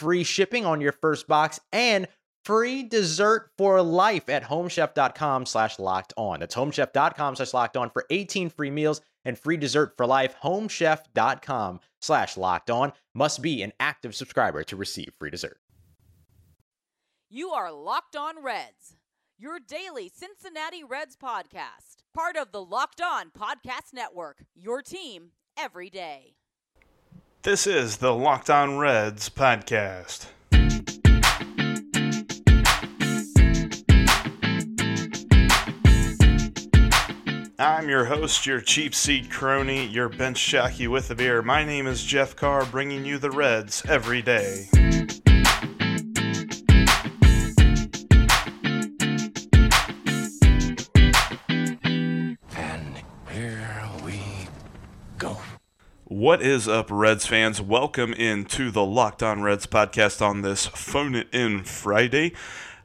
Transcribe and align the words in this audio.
free 0.00 0.24
shipping 0.24 0.64
on 0.64 0.80
your 0.80 0.92
first 0.92 1.28
box 1.28 1.60
and 1.72 2.08
free 2.44 2.82
dessert 2.82 3.50
for 3.58 3.82
life 3.82 4.28
at 4.30 4.42
homechef.com 4.44 5.44
slash 5.44 5.78
locked 5.78 6.14
on. 6.16 6.40
That's 6.40 6.54
homechef.com 6.54 7.36
slash 7.36 7.52
locked 7.52 7.76
on 7.76 7.90
for 7.90 8.06
18 8.08 8.48
free 8.48 8.70
meals 8.70 9.02
and 9.24 9.38
free 9.38 9.58
dessert 9.58 9.92
for 9.96 10.06
life. 10.06 10.34
Homechef.com 10.42 11.80
slash 12.00 12.36
locked 12.38 12.70
on 12.70 12.92
must 13.14 13.42
be 13.42 13.62
an 13.62 13.72
active 13.78 14.14
subscriber 14.14 14.64
to 14.64 14.76
receive 14.76 15.12
free 15.18 15.30
dessert. 15.30 15.58
You 17.28 17.50
are 17.50 17.70
Locked 17.70 18.16
On 18.16 18.42
Reds, 18.42 18.96
your 19.38 19.60
daily 19.60 20.10
Cincinnati 20.12 20.82
Reds 20.82 21.16
podcast, 21.16 22.02
part 22.12 22.36
of 22.36 22.50
the 22.50 22.62
Locked 22.62 23.00
On 23.00 23.30
Podcast 23.30 23.92
Network, 23.92 24.42
your 24.54 24.82
team 24.82 25.30
every 25.56 25.90
day. 25.90 26.34
This 27.42 27.66
is 27.66 27.96
the 27.96 28.14
Locked 28.14 28.50
On 28.50 28.76
Reds 28.76 29.30
podcast. 29.30 30.26
I'm 37.58 37.88
your 37.88 38.04
host, 38.04 38.44
your 38.44 38.60
cheap 38.60 38.94
seat 38.94 39.30
crony, 39.30 39.86
your 39.86 40.10
bench 40.10 40.46
jockey 40.46 40.86
with 40.86 41.10
a 41.10 41.14
beer. 41.14 41.40
My 41.40 41.64
name 41.64 41.86
is 41.86 42.04
Jeff 42.04 42.36
Carr, 42.36 42.66
bringing 42.66 43.06
you 43.06 43.16
the 43.16 43.30
Reds 43.30 43.82
every 43.88 44.20
day. 44.20 44.68
What 56.20 56.42
is 56.42 56.68
up, 56.68 56.88
Reds 56.90 57.24
fans? 57.24 57.62
Welcome 57.62 58.12
into 58.12 58.70
the 58.70 58.84
Locked 58.84 59.22
On 59.22 59.40
Reds 59.40 59.66
podcast 59.66 60.20
on 60.20 60.42
this 60.42 60.66
Phone 60.66 61.14
It 61.14 61.28
In 61.32 61.64
Friday. 61.64 62.34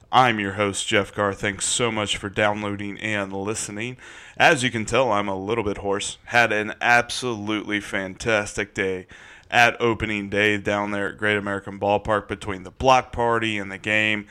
I'm 0.09 0.39
your 0.39 0.53
host, 0.53 0.88
Jeff 0.88 1.11
Carr. 1.14 1.33
Thanks 1.33 1.66
so 1.66 1.91
much 1.91 2.16
for 2.16 2.30
downloading 2.30 2.97
and 3.00 3.33
listening. 3.33 3.97
As 4.38 4.63
you 4.63 4.72
can 4.72 4.86
tell, 4.86 5.11
I'm 5.11 5.28
a 5.28 5.38
little 5.38 5.66
bit 5.66 5.80
hoarse. 5.80 6.17
Had 6.23 6.53
an 6.53 6.75
absolutely 6.80 7.81
fantastic 7.81 8.73
day 8.73 9.06
at 9.52 9.75
opening 9.81 10.30
day 10.30 10.56
down 10.56 10.91
there 10.91 11.09
at 11.09 11.17
Great 11.17 11.35
American 11.35 11.78
Ballpark 11.78 12.29
between 12.29 12.63
the 12.63 12.72
block 12.72 13.12
party 13.12 13.57
and 13.57 13.69
the 13.69 13.78
game. 13.78 14.28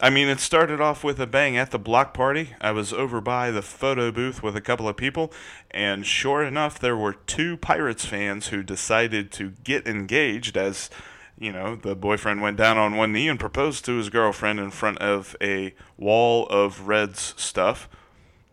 I 0.00 0.10
mean, 0.10 0.28
it 0.28 0.38
started 0.38 0.80
off 0.80 1.02
with 1.02 1.18
a 1.18 1.26
bang 1.26 1.56
at 1.56 1.72
the 1.72 1.78
block 1.78 2.14
party. 2.14 2.54
I 2.60 2.70
was 2.70 2.92
over 2.92 3.20
by 3.20 3.50
the 3.50 3.62
photo 3.62 4.12
booth 4.12 4.44
with 4.44 4.54
a 4.54 4.60
couple 4.60 4.88
of 4.88 4.96
people, 4.96 5.32
and 5.72 6.06
sure 6.06 6.44
enough, 6.44 6.78
there 6.78 6.96
were 6.96 7.14
two 7.14 7.56
Pirates 7.56 8.04
fans 8.04 8.48
who 8.48 8.62
decided 8.62 9.32
to 9.32 9.54
get 9.64 9.88
engaged 9.88 10.56
as, 10.56 10.88
you 11.36 11.50
know, 11.50 11.74
the 11.74 11.96
boyfriend 11.96 12.42
went 12.42 12.56
down 12.56 12.78
on 12.78 12.96
one 12.96 13.12
knee 13.12 13.28
and 13.28 13.40
proposed 13.40 13.84
to 13.86 13.96
his 13.96 14.08
girlfriend 14.08 14.60
in 14.60 14.70
front 14.70 14.98
of 14.98 15.34
a 15.40 15.74
wall 15.96 16.46
of 16.46 16.86
Reds 16.86 17.34
stuff. 17.36 17.88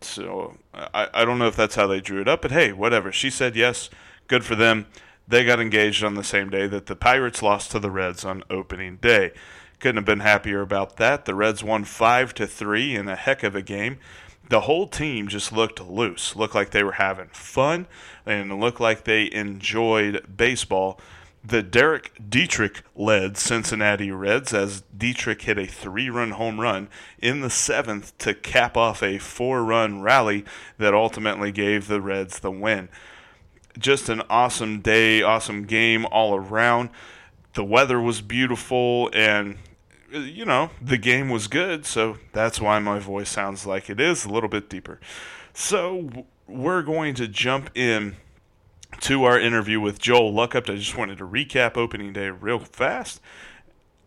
So 0.02 0.58
I, 0.74 1.10
I 1.14 1.26
don't 1.26 1.38
know 1.38 1.48
if 1.48 1.56
that's 1.56 1.76
how 1.76 1.86
they 1.86 2.02
drew 2.02 2.22
it 2.22 2.28
up, 2.28 2.42
but 2.42 2.52
hey, 2.52 2.72
whatever. 2.74 3.12
She 3.12 3.30
said 3.30 3.56
yes. 3.56 3.92
Good 4.28 4.44
for 4.44 4.56
them. 4.56 4.88
They 5.28 5.44
got 5.44 5.60
engaged 5.60 6.04
on 6.04 6.16
the 6.16 6.24
same 6.24 6.50
day 6.50 6.66
that 6.68 6.88
the 6.88 6.96
Pirates 6.96 7.44
lost 7.44 7.70
to 7.72 7.80
the 7.80 7.92
Reds 7.92 8.26
on 8.26 8.44
opening 8.50 8.98
day. 8.98 9.32
Couldn't 9.80 9.98
have 9.98 10.06
been 10.06 10.20
happier 10.22 10.62
about 10.62 10.98
that. 10.98 11.26
The 11.26 11.36
Reds 11.36 11.64
won 11.64 11.84
five 11.84 12.34
to 12.36 12.48
three 12.48 12.96
in 12.96 13.08
a 13.08 13.16
heck 13.16 13.44
of 13.44 13.56
a 13.56 13.62
game. 13.62 14.00
The 14.50 14.62
whole 14.62 14.88
team 14.88 15.28
just 15.28 15.52
looked 15.52 15.82
loose, 15.82 16.36
looked 16.36 16.54
like 16.54 16.70
they 16.70 16.84
were 16.84 16.94
having 16.94 17.30
fun, 17.30 17.88
and 18.26 18.60
looked 18.60 18.80
like 18.80 19.04
they 19.04 19.32
enjoyed 19.32 20.38
baseball. 20.38 21.00
The 21.44 21.62
Derek 21.62 22.12
Dietrich 22.28 22.82
led 22.96 23.38
Cincinnati 23.38 24.12
Reds 24.12 24.54
as 24.54 24.82
Dietrich 24.96 25.44
hit 25.44 25.60
a 25.60 25.66
three 25.66 26.10
run 26.10 26.32
home 26.32 26.60
run 26.60 26.90
in 27.20 27.42
the 27.42 27.52
seventh 27.52 28.18
to 28.20 28.34
cap 28.34 28.76
off 28.76 29.04
a 29.04 29.20
four 29.20 29.64
run 29.64 30.02
rally 30.02 30.44
that 30.78 30.94
ultimately 30.94 31.52
gave 31.52 31.88
the 31.88 32.02
Reds 32.02 32.40
the 32.40 32.50
win. 32.50 32.90
Just 33.78 34.10
an 34.10 34.24
awesome 34.30 34.80
day, 34.80 35.22
awesome 35.22 35.66
game 35.66 36.06
all 36.08 36.36
around. 36.36 36.90
The 37.56 37.64
weather 37.64 38.00
was 38.00 38.22
beautiful, 38.22 39.10
and 39.14 39.58
you 40.12 40.46
know, 40.46 40.70
the 40.82 40.98
game 40.98 41.30
was 41.30 41.48
good, 41.48 41.86
so 41.86 42.18
that's 42.32 42.62
why 42.62 42.80
my 42.80 43.00
voice 43.00 43.30
sounds 43.30 43.66
like 43.66 43.90
it 43.90 44.00
is 44.00 44.24
a 44.26 44.30
little 44.30 44.50
bit 44.50 44.70
deeper. 44.70 45.00
So, 45.54 46.10
we're 46.48 46.84
going 46.84 47.16
to 47.16 47.28
jump 47.28 47.70
in 47.76 48.18
to 49.02 49.24
our 49.24 49.40
interview 49.40 49.80
with 49.80 50.00
Joel 50.00 50.34
Luckhaupt. 50.34 50.72
I 50.72 50.76
just 50.76 50.98
wanted 50.98 51.18
to 51.18 51.26
recap 51.26 51.76
opening 51.76 52.14
day 52.14 52.30
real 52.30 52.60
fast. 52.60 53.20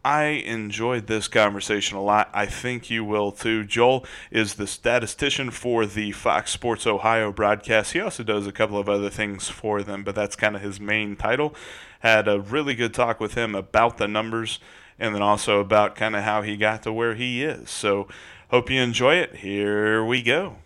I 0.09 0.43
enjoyed 0.47 1.07
this 1.07 1.29
conversation 1.29 1.99
a 1.99 2.03
lot. 2.03 2.31
I 2.33 2.47
think 2.47 2.89
you 2.89 3.05
will 3.05 3.31
too. 3.31 3.63
Joel 3.63 4.07
is 4.31 4.55
the 4.55 4.67
statistician 4.67 5.51
for 5.51 5.85
the 5.85 6.13
Fox 6.13 6.51
Sports 6.51 6.87
Ohio 6.87 7.31
broadcast. 7.31 7.93
He 7.93 8.01
also 8.01 8.23
does 8.23 8.47
a 8.47 8.53
couple 8.53 8.79
of 8.79 8.89
other 8.89 9.11
things 9.11 9.51
for 9.51 9.83
them, 9.83 10.05
but 10.05 10.15
that's 10.15 10.35
kind 10.35 10.57
of 10.57 10.63
his 10.63 10.81
main 10.81 11.15
title. 11.15 11.55
Had 12.01 12.27
a 12.27 12.41
really 12.41 12.75
good 12.75 12.95
talk 12.95 13.21
with 13.21 13.35
him 13.35 13.55
about 13.55 13.99
the 13.99 14.09
numbers 14.09 14.61
and 14.99 15.15
then 15.15 15.21
also 15.21 15.61
about 15.61 15.95
kind 15.95 16.17
of 16.17 16.23
how 16.23 16.41
he 16.41 16.57
got 16.57 16.85
to 16.85 16.93
where 16.93 17.15
he 17.15 17.45
is. 17.45 17.69
So, 17.69 18.09
hope 18.51 18.71
you 18.71 18.81
enjoy 18.81 19.17
it. 19.17 19.37
Here 19.37 20.03
we 20.03 20.23
go. 20.23 20.57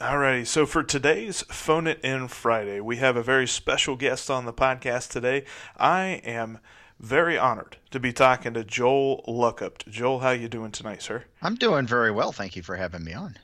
Alrighty, 0.00 0.48
so 0.48 0.66
for 0.66 0.82
today's 0.82 1.42
Phone 1.42 1.86
It 1.86 2.00
In 2.02 2.26
Friday, 2.26 2.80
we 2.80 2.96
have 2.96 3.16
a 3.16 3.22
very 3.22 3.46
special 3.46 3.94
guest 3.94 4.28
on 4.28 4.46
the 4.46 4.52
podcast 4.52 5.10
today. 5.10 5.44
I 5.76 6.20
am 6.24 6.58
very 7.00 7.38
honored 7.38 7.76
to 7.90 8.00
be 8.00 8.12
talking 8.12 8.54
to 8.54 8.64
Joel 8.64 9.24
Luckhaupt. 9.26 9.88
Joel, 9.88 10.20
how 10.20 10.30
you 10.30 10.48
doing 10.48 10.72
tonight, 10.72 11.02
sir? 11.02 11.24
I'm 11.42 11.54
doing 11.54 11.86
very 11.86 12.10
well. 12.10 12.32
Thank 12.32 12.56
you 12.56 12.62
for 12.62 12.76
having 12.76 13.04
me 13.04 13.12
on. 13.12 13.36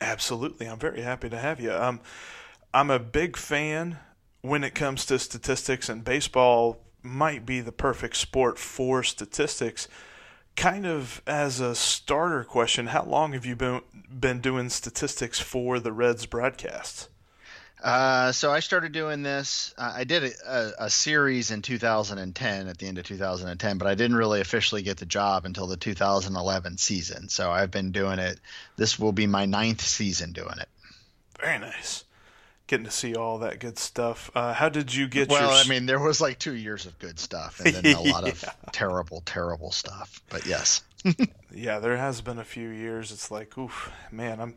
Absolutely, 0.00 0.66
I'm 0.66 0.78
very 0.78 1.02
happy 1.02 1.28
to 1.28 1.38
have 1.38 1.60
you. 1.60 1.72
Um, 1.72 2.00
I'm 2.72 2.90
a 2.90 2.98
big 2.98 3.36
fan 3.36 3.98
when 4.42 4.62
it 4.62 4.74
comes 4.74 5.04
to 5.06 5.18
statistics, 5.18 5.88
and 5.88 6.04
baseball 6.04 6.84
might 7.02 7.46
be 7.46 7.60
the 7.60 7.72
perfect 7.72 8.16
sport 8.16 8.58
for 8.58 9.02
statistics. 9.02 9.88
Kind 10.56 10.86
of 10.86 11.22
as 11.26 11.60
a 11.60 11.74
starter 11.74 12.44
question, 12.44 12.88
how 12.88 13.04
long 13.04 13.32
have 13.32 13.46
you 13.46 13.56
been 13.56 13.80
been 14.20 14.40
doing 14.40 14.68
statistics 14.68 15.38
for 15.40 15.78
the 15.78 15.92
Reds 15.92 16.26
broadcasts? 16.26 17.08
Uh, 17.82 18.32
so 18.32 18.52
I 18.52 18.60
started 18.60 18.92
doing 18.92 19.22
this. 19.22 19.72
Uh, 19.78 19.92
I 19.96 20.04
did 20.04 20.24
a, 20.24 20.30
a, 20.46 20.72
a, 20.86 20.90
series 20.90 21.52
in 21.52 21.62
2010 21.62 22.66
at 22.68 22.78
the 22.78 22.86
end 22.86 22.98
of 22.98 23.04
2010, 23.04 23.78
but 23.78 23.86
I 23.86 23.94
didn't 23.94 24.16
really 24.16 24.40
officially 24.40 24.82
get 24.82 24.96
the 24.96 25.06
job 25.06 25.44
until 25.44 25.68
the 25.68 25.76
2011 25.76 26.78
season. 26.78 27.28
So 27.28 27.50
I've 27.50 27.70
been 27.70 27.92
doing 27.92 28.18
it. 28.18 28.40
This 28.76 28.98
will 28.98 29.12
be 29.12 29.28
my 29.28 29.46
ninth 29.46 29.80
season 29.80 30.32
doing 30.32 30.58
it. 30.60 30.68
Very 31.40 31.60
nice. 31.60 32.04
Getting 32.66 32.84
to 32.84 32.90
see 32.90 33.14
all 33.14 33.38
that 33.38 33.60
good 33.60 33.78
stuff. 33.78 34.30
Uh, 34.34 34.52
how 34.52 34.68
did 34.68 34.92
you 34.92 35.06
get 35.06 35.28
well, 35.28 35.40
your? 35.40 35.50
I 35.50 35.68
mean, 35.68 35.86
there 35.86 36.00
was 36.00 36.20
like 36.20 36.38
two 36.38 36.54
years 36.54 36.84
of 36.84 36.98
good 36.98 37.18
stuff, 37.18 37.60
and 37.64 37.74
then 37.74 37.86
a 37.96 38.00
lot 38.00 38.24
yeah. 38.24 38.30
of 38.30 38.44
terrible, 38.72 39.22
terrible 39.24 39.70
stuff. 39.70 40.20
But 40.28 40.46
yes. 40.46 40.82
yeah, 41.54 41.78
there 41.78 41.96
has 41.96 42.20
been 42.20 42.38
a 42.38 42.44
few 42.44 42.68
years. 42.68 43.12
It's 43.12 43.30
like, 43.30 43.56
oof, 43.56 43.90
man, 44.10 44.40
I'm 44.40 44.54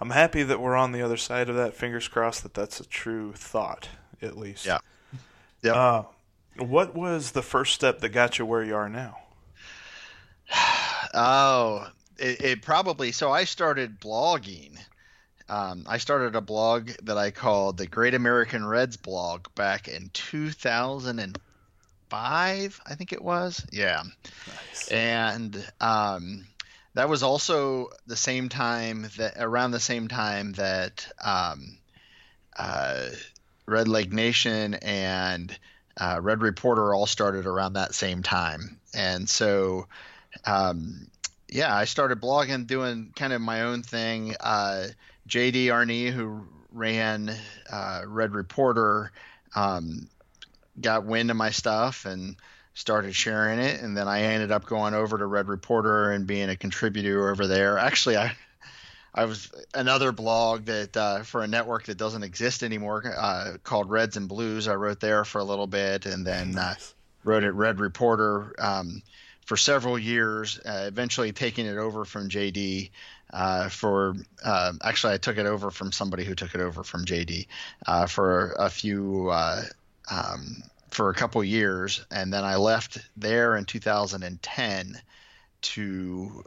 I'm 0.00 0.10
happy 0.10 0.42
that 0.42 0.60
we're 0.60 0.76
on 0.76 0.92
the 0.92 1.02
other 1.02 1.16
side 1.16 1.48
of 1.48 1.56
that. 1.56 1.74
Fingers 1.74 2.08
crossed 2.08 2.42
that 2.42 2.54
that's 2.54 2.80
a 2.80 2.84
true 2.84 3.32
thought, 3.32 3.88
at 4.20 4.36
least. 4.36 4.66
Yeah. 4.66 4.78
Yeah. 5.62 5.72
Uh, 5.72 6.04
what 6.58 6.94
was 6.94 7.32
the 7.32 7.42
first 7.42 7.74
step 7.74 8.00
that 8.00 8.10
got 8.10 8.38
you 8.38 8.46
where 8.46 8.62
you 8.62 8.76
are 8.76 8.88
now? 8.88 9.18
oh, 11.14 11.90
it, 12.18 12.40
it, 12.40 12.62
probably. 12.62 13.12
So 13.12 13.30
I 13.32 13.44
started 13.44 14.00
blogging 14.00 14.78
Um, 15.48 15.84
I 15.86 15.98
started 15.98 16.34
a 16.36 16.40
blog 16.40 16.90
that 17.02 17.18
I 17.18 17.30
called 17.30 17.76
the 17.76 17.86
Great 17.86 18.14
American 18.14 18.64
Reds 18.64 18.96
blog 18.96 19.48
back 19.54 19.88
in 19.88 20.08
2005, 20.12 22.80
I 22.86 22.94
think 22.94 23.12
it 23.12 23.22
was. 23.22 23.64
Yeah. 23.70 24.02
Nice. 24.46 24.88
And 24.88 25.72
um, 25.80 26.46
that 26.94 27.08
was 27.08 27.22
also 27.22 27.88
the 28.06 28.16
same 28.16 28.48
time 28.48 29.08
that 29.16 29.34
around 29.36 29.72
the 29.72 29.80
same 29.80 30.08
time 30.08 30.52
that 30.52 31.06
um, 31.22 31.78
uh, 32.56 33.08
Redleg 33.66 34.12
Nation 34.12 34.74
and 34.74 35.56
uh, 35.96 36.20
Red 36.22 36.40
Reporter 36.40 36.94
all 36.94 37.06
started 37.06 37.46
around 37.46 37.74
that 37.74 37.94
same 37.94 38.22
time. 38.22 38.78
And 38.94 39.28
so, 39.28 39.86
um, 40.44 41.08
yeah, 41.48 41.74
I 41.74 41.84
started 41.84 42.20
blogging, 42.20 42.66
doing 42.66 43.12
kind 43.16 43.32
of 43.32 43.40
my 43.40 43.62
own 43.62 43.82
thing. 43.82 44.34
Uh, 44.38 44.88
JD 45.28 45.66
Arney, 45.66 46.10
who 46.10 46.46
ran 46.72 47.34
uh, 47.70 48.02
Red 48.06 48.34
Reporter, 48.34 49.12
um, 49.54 50.08
got 50.80 51.04
wind 51.04 51.30
of 51.30 51.36
my 51.36 51.50
stuff 51.50 52.04
and 52.04 52.36
started 52.74 53.14
sharing 53.14 53.60
it. 53.60 53.80
And 53.80 53.96
then 53.96 54.08
I 54.08 54.22
ended 54.22 54.50
up 54.50 54.66
going 54.66 54.94
over 54.94 55.16
to 55.16 55.26
Red 55.26 55.48
Reporter 55.48 56.10
and 56.10 56.26
being 56.26 56.50
a 56.50 56.56
contributor 56.56 57.30
over 57.30 57.46
there. 57.46 57.78
Actually, 57.78 58.16
I 58.16 58.32
I 59.14 59.26
was 59.26 59.50
another 59.72 60.10
blog 60.10 60.64
that 60.64 60.96
uh, 60.96 61.22
for 61.22 61.42
a 61.42 61.46
network 61.46 61.84
that 61.84 61.96
doesn't 61.96 62.24
exist 62.24 62.64
anymore 62.64 63.14
uh, 63.16 63.52
called 63.62 63.88
Reds 63.88 64.16
and 64.16 64.28
Blues. 64.28 64.66
I 64.66 64.74
wrote 64.74 64.98
there 64.98 65.24
for 65.24 65.38
a 65.38 65.44
little 65.44 65.68
bit, 65.68 66.04
and 66.04 66.26
then 66.26 66.58
uh, 66.58 66.74
wrote 67.22 67.44
at 67.44 67.54
Red 67.54 67.78
Reporter 67.78 68.52
um, 68.58 69.02
for 69.46 69.56
several 69.56 69.96
years. 69.96 70.58
Uh, 70.58 70.86
eventually, 70.88 71.30
taking 71.32 71.66
it 71.66 71.76
over 71.76 72.04
from 72.04 72.28
JD. 72.28 72.90
Uh, 73.32 73.68
for 73.68 74.16
uh, 74.44 74.72
actually, 74.82 75.14
I 75.14 75.18
took 75.18 75.38
it 75.38 75.46
over 75.46 75.70
from 75.70 75.92
somebody 75.92 76.24
who 76.24 76.34
took 76.34 76.54
it 76.54 76.60
over 76.60 76.82
from 76.82 77.04
JD 77.04 77.46
for 78.08 78.54
a 78.58 78.68
few 78.68 79.30
um, 79.30 80.62
for 80.94 81.10
a 81.10 81.14
couple 81.14 81.42
years, 81.44 82.04
and 82.10 82.32
then 82.32 82.44
I 82.44 82.56
left 82.56 82.98
there 83.16 83.56
in 83.56 83.64
2010 83.64 85.00
to 85.64 86.44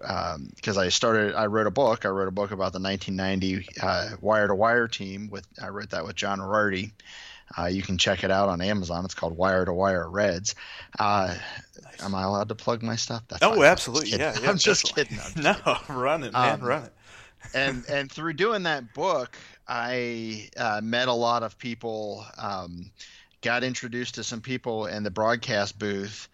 because 0.55 0.77
um, 0.77 0.83
I 0.83 0.89
started 0.89 1.33
I 1.33 1.47
wrote 1.47 1.65
a 1.65 1.71
book 1.71 2.05
I 2.05 2.09
wrote 2.09 2.27
a 2.27 2.31
book 2.31 2.51
about 2.51 2.71
the 2.71 2.79
1990 2.79 3.67
uh, 3.81 4.09
wire 4.21 4.47
to 4.47 4.53
wire 4.53 4.87
team 4.87 5.29
with 5.31 5.47
I 5.61 5.69
wrote 5.69 5.89
that 5.89 6.05
with 6.05 6.15
John 6.15 6.39
Erardi. 6.39 6.91
Uh, 7.57 7.65
you 7.65 7.81
can 7.81 7.97
check 7.97 8.23
it 8.23 8.31
out 8.31 8.49
on 8.49 8.61
Amazon. 8.61 9.05
It's 9.05 9.13
called 9.13 9.37
Wire 9.37 9.63
to 9.63 9.73
Wire 9.73 10.09
Reds. 10.09 10.53
Uh, 10.99 11.33
nice. 11.81 12.03
Am 12.03 12.13
I 12.13 12.23
allowed 12.23 12.49
to 12.49 12.55
plug 12.55 12.83
my 12.83 12.97
stuff? 12.97 13.23
That's 13.29 13.41
oh, 13.41 13.63
absolutely. 13.63 14.11
Yeah, 14.11 14.35
yeah, 14.41 14.49
I'm 14.49 14.57
just 14.57 14.93
kidding. 14.93 15.17
I'm 15.17 15.33
just 15.33 15.37
no, 15.37 15.53
kidding. 15.53 15.95
run 15.95 16.23
it, 16.23 16.33
man, 16.33 16.59
um, 16.59 16.67
run 16.67 16.83
it. 16.83 16.93
and 17.53 17.85
and 17.89 18.11
through 18.11 18.33
doing 18.33 18.63
that 18.63 18.93
book, 18.93 19.37
I 19.67 20.49
uh, 20.57 20.81
met 20.83 21.07
a 21.07 21.13
lot 21.13 21.43
of 21.43 21.57
people. 21.57 22.25
Um, 22.37 22.91
got 23.47 23.63
introduced 23.63 24.15
to 24.15 24.23
some 24.23 24.41
people 24.41 24.87
in 24.87 25.03
the 25.03 25.11
broadcast 25.11 25.79
booth 25.79 26.27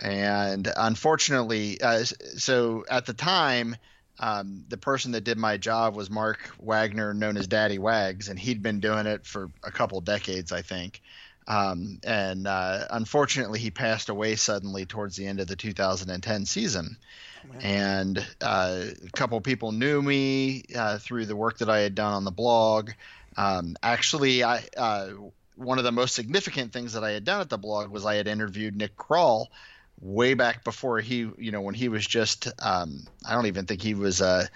and 0.00 0.72
unfortunately, 0.76 1.80
uh, 1.80 2.04
so 2.04 2.84
at 2.90 3.06
the 3.06 3.12
time, 3.12 3.76
um, 4.18 4.64
the 4.68 4.76
person 4.76 5.12
that 5.12 5.24
did 5.24 5.38
my 5.38 5.56
job 5.56 5.94
was 5.94 6.10
Mark 6.10 6.38
Wagner, 6.58 7.14
known 7.14 7.36
as 7.36 7.46
Daddy 7.46 7.78
Wags, 7.78 8.28
and 8.28 8.38
he'd 8.38 8.62
been 8.62 8.80
doing 8.80 9.06
it 9.06 9.26
for 9.26 9.50
a 9.64 9.70
couple 9.70 10.00
decades, 10.00 10.52
I 10.52 10.62
think. 10.62 11.02
Um, 11.48 11.98
and 12.04 12.46
uh, 12.46 12.86
unfortunately, 12.90 13.58
he 13.58 13.70
passed 13.70 14.08
away 14.08 14.36
suddenly 14.36 14.86
towards 14.86 15.16
the 15.16 15.26
end 15.26 15.40
of 15.40 15.48
the 15.48 15.56
2010 15.56 16.46
season. 16.46 16.96
And 17.60 18.18
uh, 18.42 18.84
a 19.04 19.10
couple 19.12 19.40
people 19.40 19.72
knew 19.72 20.00
me 20.00 20.64
uh, 20.76 20.98
through 20.98 21.26
the 21.26 21.36
work 21.36 21.58
that 21.58 21.70
I 21.70 21.80
had 21.80 21.94
done 21.94 22.12
on 22.12 22.24
the 22.24 22.30
blog. 22.30 22.90
Um, 23.36 23.76
actually, 23.82 24.44
I 24.44 24.62
uh, 24.76 25.12
one 25.60 25.78
of 25.78 25.84
the 25.84 25.92
most 25.92 26.14
significant 26.14 26.72
things 26.72 26.94
that 26.94 27.04
I 27.04 27.10
had 27.10 27.24
done 27.24 27.40
at 27.40 27.50
the 27.50 27.58
blog 27.58 27.90
was 27.90 28.06
I 28.06 28.14
had 28.14 28.26
interviewed 28.26 28.74
Nick 28.74 28.96
Krall 28.96 29.46
way 30.00 30.32
back 30.32 30.64
before 30.64 31.00
he, 31.00 31.30
you 31.36 31.52
know, 31.52 31.60
when 31.60 31.74
he 31.74 31.90
was 31.90 32.06
just, 32.06 32.48
um, 32.62 33.06
I 33.28 33.34
don't 33.34 33.46
even 33.46 33.66
think 33.66 33.82
he 33.82 33.94
was 33.94 34.22
a 34.22 34.48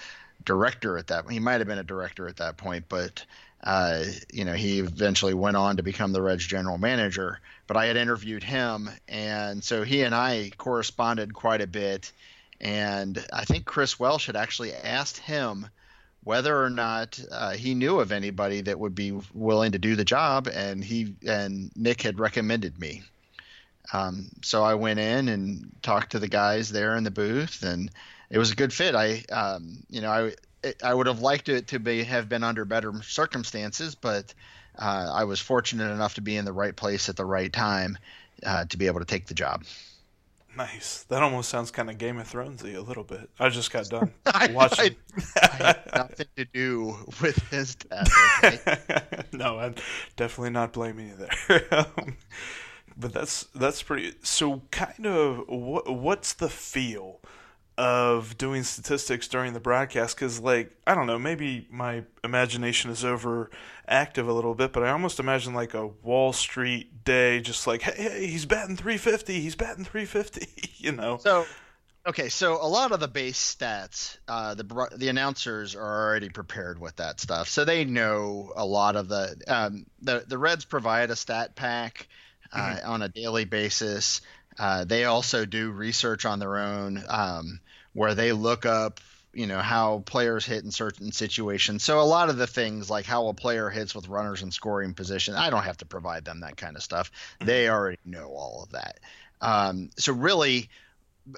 director 0.45 0.97
at 0.97 1.09
that. 1.09 1.31
He 1.31 1.41
might 1.41 1.61
have 1.61 1.67
been 1.67 1.79
a 1.79 1.85
director 1.85 2.27
at 2.27 2.39
that 2.39 2.57
point, 2.57 2.87
but 2.89 3.25
uh, 3.63 4.05
you 4.33 4.45
know, 4.45 4.55
he 4.55 4.79
eventually 4.81 5.35
went 5.35 5.57
on 5.57 5.77
to 5.77 5.83
become 5.83 6.13
the 6.13 6.23
Reds 6.23 6.47
general 6.47 6.79
manager. 6.79 7.41
But 7.67 7.77
I 7.77 7.87
had 7.87 7.97
interviewed 7.97 8.43
him, 8.43 8.91
and 9.09 9.65
so 9.65 9.83
he 9.85 10.03
and 10.03 10.15
I 10.15 10.51
corresponded 10.57 11.33
quite 11.33 11.63
a 11.63 11.67
bit. 11.67 12.13
And 12.61 13.23
I 13.33 13.45
think 13.45 13.65
Chris 13.65 13.99
Welsh 13.99 14.27
had 14.27 14.37
actually 14.37 14.75
asked 14.75 15.19
him 15.19 15.67
whether 16.25 16.63
or 16.63 16.71
not 16.71 17.21
uh, 17.31 17.53
he 17.53 17.75
knew 17.75 18.01
of 18.01 18.11
anybody 18.11 18.63
that 18.63 18.79
would 18.79 18.95
be 18.95 19.13
willing 19.33 19.73
to 19.73 19.79
do 19.79 19.95
the 19.95 20.05
job, 20.05 20.49
and 20.53 20.83
he 20.83 21.15
and 21.27 21.71
Nick 21.77 22.03
had 22.03 22.19
recommended 22.19 22.79
me. 22.79 23.03
Um, 23.93 24.31
so 24.43 24.65
I 24.65 24.75
went 24.75 24.99
in 24.99 25.29
and 25.29 25.71
talked 25.83 26.13
to 26.13 26.19
the 26.19 26.29
guys 26.29 26.71
there 26.71 26.97
in 26.97 27.05
the 27.05 27.11
booth, 27.11 27.63
and 27.63 27.91
it 28.31 28.39
was 28.39 28.51
a 28.51 28.57
good 28.57 28.73
fit. 28.73 28.95
I, 28.95 29.23
um, 29.31 29.85
you 29.91 30.01
know, 30.01 30.11
I 30.11 30.33
I 30.83 30.95
would 30.95 31.07
have 31.07 31.21
liked 31.21 31.49
it 31.49 31.69
to 31.69 31.79
be 31.79 32.05
have 32.05 32.29
been 32.29 32.43
under 32.43 32.65
better 32.65 32.93
circumstances, 33.03 33.95
but 33.95 34.33
uh, 34.79 35.11
I 35.13 35.25
was 35.25 35.41
fortunate 35.41 35.93
enough 35.93 36.15
to 36.15 36.23
be 36.23 36.37
in 36.37 36.45
the 36.45 36.53
right 36.53 36.75
place 36.75 37.09
at 37.09 37.17
the 37.17 37.25
right 37.27 37.53
time 37.53 37.99
uh, 38.45 38.65
to 38.65 38.79
be 38.79 38.87
able 38.87 39.01
to 39.01 39.07
take 39.07 39.27
the 39.27 39.35
job. 39.35 39.65
Nice. 40.57 41.05
That 41.09 41.23
almost 41.23 41.49
sounds 41.49 41.71
kind 41.71 41.91
of 41.91 41.99
Game 41.99 42.19
of 42.19 42.31
Thronesy 42.31 42.77
a 42.77 42.81
little 42.81 43.05
bit. 43.05 43.29
I 43.39 43.49
just 43.49 43.73
got 43.73 43.89
done 43.89 44.13
I, 44.27 44.49
watching. 44.53 44.97
I, 45.37 45.49
I 45.51 45.67
had 45.67 45.91
nothing 45.95 46.27
to 46.37 46.45
do 46.45 46.97
with 47.21 47.37
his 47.51 47.75
death. 47.75 48.13
Okay? 48.45 49.23
no, 49.33 49.59
I'm 49.59 49.75
definitely 50.17 50.51
not 50.51 50.73
blaming 50.73 51.09
you 51.09 51.17
there. 51.17 51.67
um, 51.73 52.17
but 52.97 53.13
that's 53.13 53.45
that's 53.55 53.83
pretty. 53.83 54.15
So, 54.23 54.63
kind 54.71 55.07
of, 55.07 55.49
what 55.49 55.93
what's 55.93 56.35
the 56.35 56.49
feel 56.49 57.21
of 57.77 58.37
doing 58.39 58.63
statistics 58.63 59.29
during 59.29 59.53
the 59.53 59.61
broadcast? 59.61 60.17
Because, 60.17 60.41
like, 60.41 60.77
I 60.87 60.95
don't 60.95 61.07
know, 61.07 61.19
maybe 61.19 61.67
my 61.71 62.05
imagination 62.23 62.91
is 62.91 63.03
overactive 63.03 64.29
a 64.29 64.33
little 64.33 64.55
bit, 64.55 64.73
but 64.73 64.83
I 64.83 64.91
almost 64.91 65.21
imagine 65.21 65.55
like 65.55 65.75
a 65.75 65.87
Wall 65.87 66.33
Street 66.33 67.05
day, 67.05 67.41
just 67.41 67.67
like, 67.67 67.83
hey, 67.83 67.95
hey, 67.97 68.27
he's 68.27 68.47
batting 68.47 68.77
350, 68.77 69.41
he's 69.41 69.57
batting 69.57 69.85
350, 69.85 70.73
you 70.77 70.93
know. 70.93 71.19
So. 71.19 71.47
Okay, 72.07 72.29
so 72.29 72.63
a 72.63 72.69
lot 72.69 72.93
of 72.93 73.01
the 73.01 73.09
base 73.09 73.39
stats, 73.39 74.19
uh, 74.29 74.55
the 74.55 74.89
the 74.95 75.09
announcers 75.09 75.75
are 75.75 76.07
already 76.07 76.29
prepared 76.29 76.79
with 76.79 76.97
that 76.97 77.19
stuff, 77.19 77.49
so 77.49 77.65
they 77.65 77.87
know 77.87 78.53
a 78.55 78.67
lot 78.67 78.95
of 78.95 79.09
the 79.09 79.35
um, 79.49 79.87
the 80.03 80.23
the 80.29 80.37
Reds 80.37 80.67
provide 80.67 81.11
a 81.11 81.17
stat 81.17 81.55
pack 81.55 82.07
mm-hmm. 82.55 82.91
on 82.91 83.03
a 83.03 83.09
daily 83.09 83.45
basis. 83.45 84.21
Uh, 84.59 84.85
they 84.85 85.05
also 85.05 85.45
do 85.45 85.71
research 85.71 86.25
on 86.25 86.39
their 86.39 86.59
own 86.59 87.03
um, 87.09 87.61
where 87.95 88.15
they 88.15 88.33
look 88.33 88.67
up 88.67 89.01
you 89.33 89.47
know 89.47 89.59
how 89.59 90.03
players 90.07 90.47
hit 90.47 90.63
in 90.63 90.71
certain 90.71 91.11
situations. 91.11 91.83
So 91.83 92.01
a 92.01 92.03
lot 92.03 92.29
of 92.29 92.37
the 92.37 92.47
things 92.47 92.89
like 92.89 93.05
how 93.05 93.27
a 93.29 93.35
player 93.35 93.69
hits 93.69 93.95
with 93.95 94.09
runners 94.09 94.43
in 94.43 94.53
scoring 94.53 94.95
position 94.95 95.35
i 95.35 95.51
don't 95.51 95.65
have 95.65 95.79
to 95.79 95.87
provide 95.87 96.25
them 96.25 96.41
that 96.41 96.57
kind 96.57 96.77
of 96.77 96.83
stuff. 96.83 97.11
Mm-hmm. 97.11 97.47
they 97.47 97.69
already 97.69 97.99
know 98.05 98.29
all 98.29 98.63
of 98.63 98.73
that. 98.73 99.01
Um, 99.41 99.91
so 99.97 100.13
really 100.13 100.69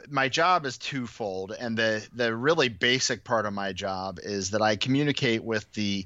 my 0.08 0.28
job 0.28 0.66
is 0.66 0.78
twofold 0.78 1.54
and 1.58 1.78
the 1.78 2.06
the 2.12 2.34
really 2.34 2.68
basic 2.68 3.22
part 3.24 3.46
of 3.46 3.52
my 3.52 3.72
job 3.72 4.18
is 4.20 4.50
that 4.50 4.60
i 4.60 4.74
communicate 4.74 5.44
with 5.44 5.70
the 5.74 6.04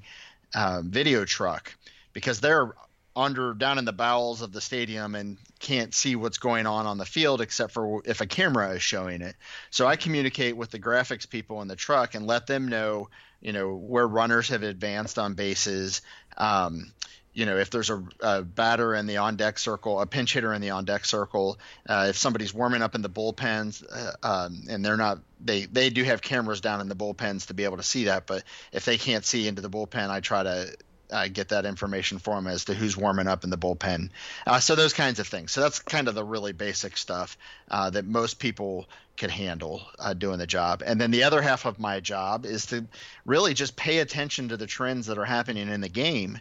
uh, 0.55 0.83
video 0.85 1.25
truck 1.25 1.75
because 2.13 2.41
they're 2.41 2.75
under 3.17 3.55
down 3.55 3.79
in 3.79 3.85
the 3.85 3.93
bowels 3.93 4.41
of 4.43 4.53
the 4.53 4.61
stadium 4.61 5.15
and 5.15 5.37
can't 5.59 5.95
see 5.95 6.17
what's 6.17 6.39
going 6.39 6.67
on 6.67 6.87
on 6.87 6.99
the 6.99 7.05
field 7.05 7.41
except 7.41 7.73
for 7.73 8.03
if 8.05 8.21
a 8.21 8.27
camera 8.27 8.71
is 8.71 8.83
showing 8.83 9.21
it. 9.21 9.35
So 9.71 9.87
I 9.87 9.97
communicate 9.97 10.57
with 10.57 10.71
the 10.71 10.79
graphics 10.79 11.29
people 11.29 11.61
in 11.63 11.69
the 11.69 11.77
truck 11.77 12.15
and 12.15 12.27
let 12.27 12.47
them 12.47 12.69
know, 12.69 13.09
you 13.41 13.53
know, 13.53 13.75
where 13.75 14.07
runners 14.07 14.49
have 14.49 14.63
advanced 14.63 15.19
on 15.19 15.35
bases. 15.35 16.03
Um, 16.37 16.93
you 17.33 17.47
know, 17.47 17.59
if 17.59 17.71
there's 17.71 17.91
a, 17.91 18.03
a, 18.21 18.43
batter 18.43 18.95
in 18.95 19.07
the 19.07 19.19
on 19.19 19.37
deck 19.37 19.59
circle, 19.59 20.01
a 20.01 20.07
pinch 20.07 20.33
hitter 20.33 20.53
in 20.53 20.61
the 20.61 20.71
on 20.71 20.85
deck 20.85 21.05
circle, 21.05 21.59
uh, 21.89 22.07
if 22.09 22.17
somebody's 22.17 22.53
warming 22.53 22.83
up 22.83 22.95
in 22.95 23.03
the 23.03 23.11
bullpens, 23.11 23.85
uh, 23.89 24.13
um, 24.23 24.63
and 24.69 24.85
they're 24.85 24.97
not, 24.97 25.21
they 25.43 25.67
they 25.67 25.91
do 25.91 26.03
have 26.03 26.23
cameras 26.23 26.61
down 26.61 26.81
in 26.81 26.89
the 26.89 26.97
bullpens 26.97 27.47
to 27.47 27.55
be 27.55 27.65
able 27.65 27.77
to 27.77 27.85
see 27.85 28.05
that. 28.05 28.27
But 28.27 28.43
if 28.73 28.85
they 28.85 28.99
can't 28.99 29.25
see 29.25 29.47
into 29.47 29.63
the 29.63 29.71
bullpen, 29.71 30.11
I 30.11 30.21
try 30.21 30.43
to 30.43 30.75
uh, 31.11 31.29
get 31.29 31.49
that 31.49 31.67
information 31.67 32.19
for 32.19 32.35
them 32.35 32.47
as 32.47 32.65
to 32.67 32.75
who's 32.75 32.97
warming 32.97 33.27
up 33.27 33.45
in 33.45 33.51
the 33.51 33.59
bullpen. 33.59 34.11
Uh, 34.47 34.61
so 34.61 34.75
those 34.75 34.93
kinds 34.93 35.19
of 35.19 35.27
things. 35.27 35.53
So 35.53 35.61
that's 35.61 35.79
kind 35.79 36.09
of 36.09 36.15
the 36.15 36.25
really 36.25 36.53
basic 36.53 36.97
stuff 36.97 37.37
uh, 37.71 37.91
that 37.91 38.07
most 38.07 38.39
people 38.39 38.89
could 39.17 39.31
handle 39.31 39.83
uh, 39.99 40.15
doing 40.15 40.39
the 40.39 40.47
job. 40.47 40.83
And 40.85 41.01
then 41.01 41.11
the 41.11 41.25
other 41.25 41.43
half 41.43 41.67
of 41.67 41.79
my 41.79 42.01
job 42.01 42.47
is 42.47 42.67
to 42.67 42.87
really 43.25 43.55
just 43.55 43.77
pay 43.77 43.99
attention 43.99 44.49
to 44.49 44.57
the 44.57 44.67
trends 44.67 45.07
that 45.07 45.19
are 45.19 45.25
happening 45.25 45.69
in 45.69 45.81
the 45.81 45.89
game 45.89 46.39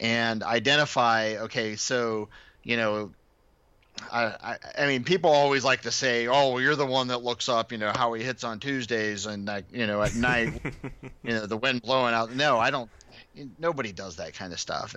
and 0.00 0.42
identify. 0.42 1.36
Okay, 1.36 1.76
so 1.76 2.28
you 2.62 2.76
know 2.76 3.10
I, 4.12 4.56
I, 4.76 4.86
mean, 4.86 5.04
people 5.04 5.30
always 5.30 5.64
like 5.64 5.82
to 5.82 5.90
say, 5.90 6.26
"Oh, 6.26 6.52
well, 6.52 6.60
you're 6.60 6.74
the 6.74 6.86
one 6.86 7.08
that 7.08 7.22
looks 7.22 7.48
up, 7.48 7.72
you 7.72 7.78
know, 7.78 7.92
how 7.94 8.12
he 8.12 8.22
hits 8.22 8.44
on 8.44 8.58
Tuesdays 8.58 9.26
and 9.26 9.48
uh, 9.48 9.62
you 9.72 9.86
know 9.86 10.02
at 10.02 10.14
night, 10.14 10.60
you 11.22 11.30
know, 11.30 11.46
the 11.46 11.56
wind 11.56 11.82
blowing 11.82 12.14
out." 12.14 12.34
No, 12.34 12.58
I 12.58 12.70
don't. 12.70 12.90
Nobody 13.58 13.92
does 13.92 14.16
that 14.16 14.34
kind 14.34 14.52
of 14.52 14.60
stuff. 14.60 14.94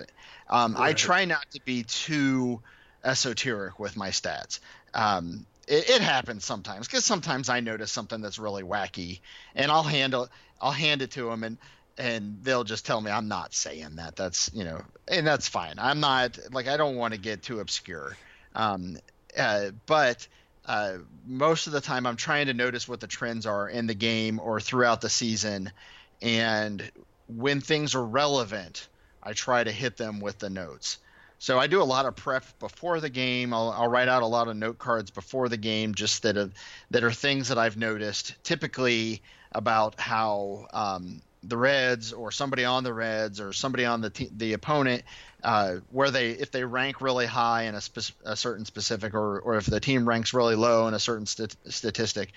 Um, 0.48 0.74
right. 0.74 0.90
I 0.90 0.92
try 0.92 1.24
not 1.24 1.50
to 1.52 1.60
be 1.64 1.82
too 1.84 2.60
esoteric 3.04 3.78
with 3.78 3.96
my 3.96 4.10
stats. 4.10 4.60
Um, 4.94 5.46
it, 5.66 5.90
it, 5.90 6.00
happens 6.00 6.44
sometimes 6.44 6.86
because 6.86 7.04
sometimes 7.04 7.48
I 7.48 7.60
notice 7.60 7.92
something 7.92 8.20
that's 8.20 8.38
really 8.38 8.62
wacky, 8.62 9.20
and 9.54 9.70
I'll 9.70 9.82
handle 9.82 10.28
I'll 10.60 10.72
hand 10.72 11.02
it 11.02 11.12
to 11.12 11.28
them, 11.28 11.44
and 11.44 11.58
and 11.98 12.38
they'll 12.42 12.64
just 12.64 12.86
tell 12.86 13.00
me 13.00 13.10
I'm 13.10 13.28
not 13.28 13.54
saying 13.54 13.96
that. 13.96 14.16
That's 14.16 14.50
you 14.54 14.64
know, 14.64 14.80
and 15.06 15.26
that's 15.26 15.48
fine. 15.48 15.74
I'm 15.78 16.00
not 16.00 16.38
like 16.52 16.68
I 16.68 16.76
don't 16.76 16.96
want 16.96 17.14
to 17.14 17.20
get 17.20 17.42
too 17.42 17.60
obscure, 17.60 18.16
um, 18.54 18.98
uh, 19.36 19.70
but. 19.86 20.26
Uh, 20.66 20.98
most 21.26 21.66
of 21.66 21.72
the 21.72 21.80
time, 21.80 22.04
I'm 22.04 22.16
trying 22.16 22.48
to 22.48 22.52
notice 22.52 22.86
what 22.86 23.00
the 23.00 23.06
trends 23.06 23.46
are 23.46 23.66
in 23.70 23.86
the 23.86 23.94
game 23.94 24.38
or 24.38 24.60
throughout 24.60 25.00
the 25.00 25.08
season, 25.08 25.72
and 26.20 26.82
when 27.28 27.60
things 27.60 27.94
are 27.94 28.04
relevant, 28.04 28.88
I 29.22 29.32
try 29.32 29.62
to 29.62 29.70
hit 29.70 29.96
them 29.96 30.20
with 30.20 30.38
the 30.38 30.50
notes. 30.50 30.98
So 31.38 31.58
I 31.58 31.68
do 31.68 31.80
a 31.80 31.84
lot 31.84 32.06
of 32.06 32.16
prep 32.16 32.44
before 32.58 32.98
the 33.00 33.10
game. 33.10 33.54
I'll, 33.54 33.70
I'll, 33.70 33.88
write 33.88 34.08
out 34.08 34.22
a 34.22 34.26
lot 34.26 34.48
of 34.48 34.56
note 34.56 34.78
cards 34.78 35.10
before 35.10 35.48
the 35.48 35.56
game, 35.56 35.94
just 35.94 36.24
that 36.24 36.36
are, 36.36 36.50
that 36.90 37.04
are 37.04 37.12
things 37.12 37.48
that 37.48 37.58
I've 37.58 37.76
noticed, 37.76 38.34
typically 38.42 39.22
about 39.52 40.00
how 40.00 40.66
um, 40.72 41.22
the 41.44 41.56
Reds 41.56 42.12
or 42.12 42.32
somebody 42.32 42.64
on 42.64 42.82
the 42.82 42.92
Reds 42.92 43.40
or 43.40 43.52
somebody 43.52 43.84
on 43.84 44.00
the 44.00 44.10
t- 44.10 44.30
the 44.36 44.52
opponent, 44.54 45.04
uh, 45.44 45.76
where 45.90 46.10
they 46.10 46.30
if 46.30 46.50
they 46.50 46.64
rank 46.64 47.00
really 47.00 47.26
high 47.26 47.62
in 47.62 47.74
a, 47.74 47.80
spe- 47.80 48.16
a 48.24 48.36
certain 48.36 48.64
specific 48.64 49.14
or 49.14 49.38
or 49.40 49.56
if 49.56 49.66
the 49.66 49.80
team 49.80 50.08
ranks 50.08 50.34
really 50.34 50.56
low 50.56 50.88
in 50.88 50.94
a 50.94 50.98
certain 50.98 51.26
st- 51.26 51.56
statistic, 51.68 52.32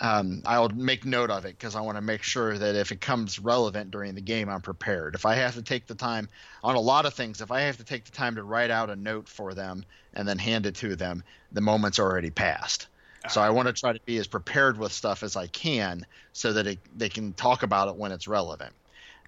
um, 0.00 0.42
I'll 0.46 0.70
make 0.70 1.04
note 1.04 1.30
of 1.30 1.44
it 1.44 1.58
because 1.58 1.76
I 1.76 1.82
want 1.82 1.96
to 1.96 2.02
make 2.02 2.22
sure 2.22 2.56
that 2.56 2.74
if 2.74 2.92
it 2.92 3.00
comes 3.00 3.38
relevant 3.38 3.90
during 3.90 4.14
the 4.14 4.22
game, 4.22 4.48
I'm 4.48 4.62
prepared. 4.62 5.14
If 5.14 5.26
I 5.26 5.34
have 5.34 5.54
to 5.54 5.62
take 5.62 5.86
the 5.86 5.94
time 5.94 6.28
on 6.62 6.76
a 6.76 6.80
lot 6.80 7.04
of 7.04 7.14
things, 7.14 7.40
if 7.40 7.50
I 7.50 7.62
have 7.62 7.76
to 7.76 7.84
take 7.84 8.04
the 8.06 8.12
time 8.12 8.36
to 8.36 8.42
write 8.42 8.70
out 8.70 8.90
a 8.90 8.96
note 8.96 9.28
for 9.28 9.52
them 9.52 9.84
and 10.14 10.26
then 10.26 10.38
hand 10.38 10.64
it 10.64 10.76
to 10.76 10.96
them, 10.96 11.22
the 11.52 11.60
moment's 11.60 11.98
already 11.98 12.30
passed. 12.30 12.88
So 13.28 13.40
I 13.40 13.50
want 13.50 13.66
to 13.66 13.72
try 13.72 13.92
to 13.92 14.00
be 14.06 14.18
as 14.18 14.28
prepared 14.28 14.78
with 14.78 14.92
stuff 14.92 15.22
as 15.22 15.36
I 15.36 15.48
can 15.48 16.06
so 16.32 16.52
that 16.52 16.66
it, 16.66 16.78
they 16.96 17.08
can 17.08 17.32
talk 17.32 17.64
about 17.64 17.88
it 17.88 17.96
when 17.96 18.12
it's 18.12 18.28
relevant. 18.28 18.72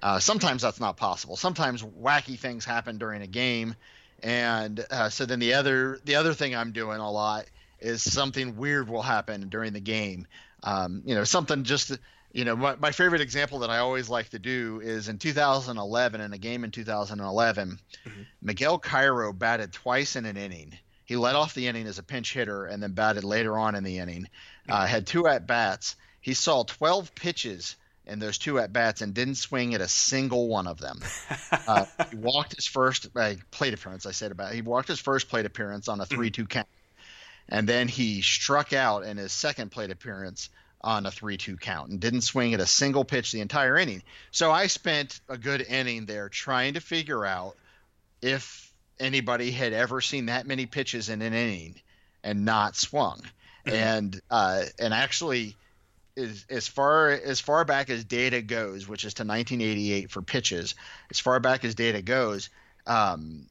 Uh, 0.02 0.18
sometimes 0.18 0.62
that's 0.62 0.80
not 0.80 0.96
possible. 0.96 1.36
Sometimes 1.36 1.82
wacky 1.82 2.38
things 2.38 2.64
happen 2.64 2.98
during 2.98 3.22
a 3.22 3.26
game, 3.26 3.74
and 4.22 4.84
uh, 4.90 5.08
so 5.08 5.26
then 5.26 5.38
the 5.38 5.54
other 5.54 6.00
the 6.04 6.16
other 6.16 6.34
thing 6.34 6.54
I'm 6.54 6.72
doing 6.72 7.00
a 7.00 7.10
lot 7.10 7.46
is 7.80 8.02
something 8.02 8.56
weird 8.56 8.88
will 8.88 9.02
happen 9.02 9.48
during 9.48 9.72
the 9.72 9.80
game 9.80 10.26
um, 10.62 11.02
you 11.04 11.14
know, 11.14 11.24
something 11.24 11.64
just, 11.64 11.96
you 12.32 12.44
know, 12.44 12.56
my, 12.56 12.76
my 12.76 12.90
favorite 12.90 13.20
example 13.20 13.60
that 13.60 13.70
I 13.70 13.78
always 13.78 14.08
like 14.08 14.30
to 14.30 14.38
do 14.38 14.80
is 14.82 15.08
in 15.08 15.18
2011, 15.18 16.20
in 16.20 16.32
a 16.32 16.38
game 16.38 16.64
in 16.64 16.70
2011, 16.70 17.78
mm-hmm. 18.06 18.22
Miguel 18.42 18.78
Cairo 18.78 19.32
batted 19.32 19.72
twice 19.72 20.16
in 20.16 20.26
an 20.26 20.36
inning. 20.36 20.76
He 21.04 21.16
led 21.16 21.36
off 21.36 21.54
the 21.54 21.68
inning 21.68 21.86
as 21.86 21.98
a 21.98 22.02
pinch 22.02 22.34
hitter 22.34 22.66
and 22.66 22.82
then 22.82 22.92
batted 22.92 23.24
later 23.24 23.56
on 23.56 23.74
in 23.74 23.84
the 23.84 23.98
inning. 23.98 24.26
Uh, 24.68 24.72
mm-hmm. 24.72 24.82
Uh, 24.82 24.86
had 24.86 25.06
two 25.06 25.26
at 25.26 25.46
bats. 25.46 25.96
He 26.20 26.34
saw 26.34 26.64
12 26.64 27.14
pitches 27.14 27.76
in 28.08 28.18
those 28.18 28.38
two 28.38 28.58
at 28.58 28.72
bats 28.72 29.00
and 29.00 29.14
didn't 29.14 29.36
swing 29.36 29.74
at 29.74 29.80
a 29.80 29.88
single 29.88 30.48
one 30.48 30.66
of 30.66 30.78
them. 30.78 31.00
Uh, 31.66 31.84
he 32.10 32.16
walked 32.16 32.56
his 32.56 32.66
first 32.66 33.08
uh, 33.14 33.34
plate 33.50 33.74
appearance. 33.74 34.06
I 34.06 34.12
said 34.12 34.32
about 34.32 34.54
he 34.54 34.62
walked 34.62 34.88
his 34.88 34.98
first 34.98 35.28
plate 35.28 35.44
appearance 35.44 35.86
on 35.88 36.00
a 36.00 36.06
three-two 36.06 36.44
mm-hmm. 36.44 36.48
count 36.48 36.68
and 37.48 37.68
then 37.68 37.88
he 37.88 38.20
struck 38.20 38.72
out 38.72 39.04
in 39.04 39.16
his 39.16 39.32
second 39.32 39.70
plate 39.70 39.90
appearance 39.90 40.50
on 40.80 41.06
a 41.06 41.10
3-2 41.10 41.58
count 41.58 41.90
and 41.90 42.00
didn't 42.00 42.20
swing 42.20 42.54
at 42.54 42.60
a 42.60 42.66
single 42.66 43.04
pitch 43.04 43.32
the 43.32 43.40
entire 43.40 43.76
inning. 43.76 44.02
So 44.30 44.52
I 44.52 44.66
spent 44.66 45.20
a 45.28 45.38
good 45.38 45.62
inning 45.62 46.06
there 46.06 46.28
trying 46.28 46.74
to 46.74 46.80
figure 46.80 47.24
out 47.24 47.56
if 48.22 48.72
anybody 49.00 49.50
had 49.50 49.72
ever 49.72 50.00
seen 50.00 50.26
that 50.26 50.46
many 50.46 50.66
pitches 50.66 51.08
in 51.08 51.22
an 51.22 51.32
inning 51.32 51.76
and 52.22 52.44
not 52.44 52.76
swung. 52.76 53.20
Mm-hmm. 53.66 53.76
And 53.76 54.20
uh, 54.30 54.62
and 54.78 54.94
actually 54.94 55.56
as, 56.18 56.46
as 56.50 56.68
far 56.68 57.10
as 57.10 57.40
far 57.40 57.64
back 57.64 57.90
as 57.90 58.04
data 58.04 58.42
goes, 58.42 58.88
which 58.88 59.04
is 59.04 59.14
to 59.14 59.22
1988 59.22 60.10
for 60.10 60.22
pitches, 60.22 60.74
as 61.10 61.18
far 61.18 61.40
back 61.40 61.64
as 61.64 61.74
data 61.74 62.02
goes, 62.02 62.50
um, 62.86 63.46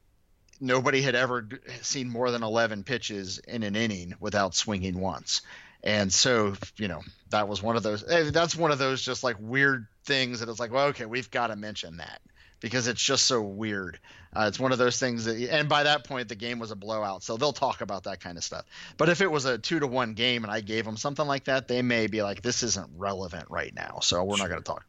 nobody 0.60 1.02
had 1.02 1.14
ever 1.14 1.48
seen 1.82 2.08
more 2.08 2.30
than 2.30 2.42
11 2.42 2.84
pitches 2.84 3.38
in 3.38 3.62
an 3.62 3.76
inning 3.76 4.14
without 4.20 4.54
swinging 4.54 5.00
once. 5.00 5.42
And 5.82 6.12
so, 6.12 6.54
you 6.76 6.88
know, 6.88 7.02
that 7.30 7.48
was 7.48 7.62
one 7.62 7.76
of 7.76 7.82
those, 7.82 8.04
eh, 8.08 8.30
that's 8.30 8.56
one 8.56 8.72
of 8.72 8.78
those 8.78 9.00
just 9.00 9.22
like 9.22 9.36
weird 9.38 9.86
things 10.04 10.40
that 10.40 10.48
it's 10.48 10.60
like, 10.60 10.72
well, 10.72 10.88
okay, 10.88 11.06
we've 11.06 11.30
got 11.30 11.48
to 11.48 11.56
mention 11.56 11.98
that 11.98 12.20
because 12.60 12.88
it's 12.88 13.02
just 13.02 13.26
so 13.26 13.40
weird. 13.42 13.98
Uh, 14.34 14.46
it's 14.48 14.58
one 14.58 14.72
of 14.72 14.78
those 14.78 14.98
things 14.98 15.24
that, 15.24 15.36
and 15.50 15.68
by 15.68 15.84
that 15.84 16.04
point, 16.04 16.28
the 16.28 16.34
game 16.34 16.58
was 16.58 16.70
a 16.70 16.76
blowout. 16.76 17.22
So 17.22 17.36
they'll 17.36 17.52
talk 17.52 17.80
about 17.80 18.04
that 18.04 18.20
kind 18.20 18.36
of 18.36 18.44
stuff. 18.44 18.64
But 18.96 19.08
if 19.08 19.20
it 19.20 19.30
was 19.30 19.44
a 19.44 19.58
two 19.58 19.80
to 19.80 19.86
one 19.86 20.14
game 20.14 20.44
and 20.44 20.52
I 20.52 20.60
gave 20.60 20.84
them 20.84 20.96
something 20.96 21.26
like 21.26 21.44
that, 21.44 21.68
they 21.68 21.82
may 21.82 22.06
be 22.06 22.22
like, 22.22 22.42
this 22.42 22.62
isn't 22.62 22.90
relevant 22.96 23.46
right 23.50 23.74
now. 23.74 24.00
So 24.02 24.22
we're 24.24 24.36
sure. 24.36 24.46
not 24.46 24.50
going 24.50 24.62
to 24.62 24.66
talk. 24.66 24.84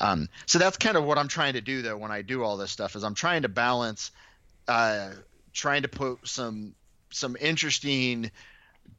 Um, 0.00 0.28
so 0.46 0.58
that's 0.58 0.76
kind 0.76 0.96
of 0.96 1.04
what 1.04 1.18
I'm 1.18 1.28
trying 1.28 1.54
to 1.54 1.60
do 1.60 1.82
though 1.82 1.96
when 1.96 2.12
I 2.12 2.22
do 2.22 2.44
all 2.44 2.56
this 2.56 2.70
stuff 2.70 2.94
is 2.94 3.02
I'm 3.02 3.14
trying 3.14 3.42
to 3.42 3.48
balance– 3.48 4.10
uh, 4.68 5.10
trying 5.52 5.82
to 5.82 5.88
put 5.88 6.28
some 6.28 6.74
some 7.10 7.36
interesting 7.40 8.30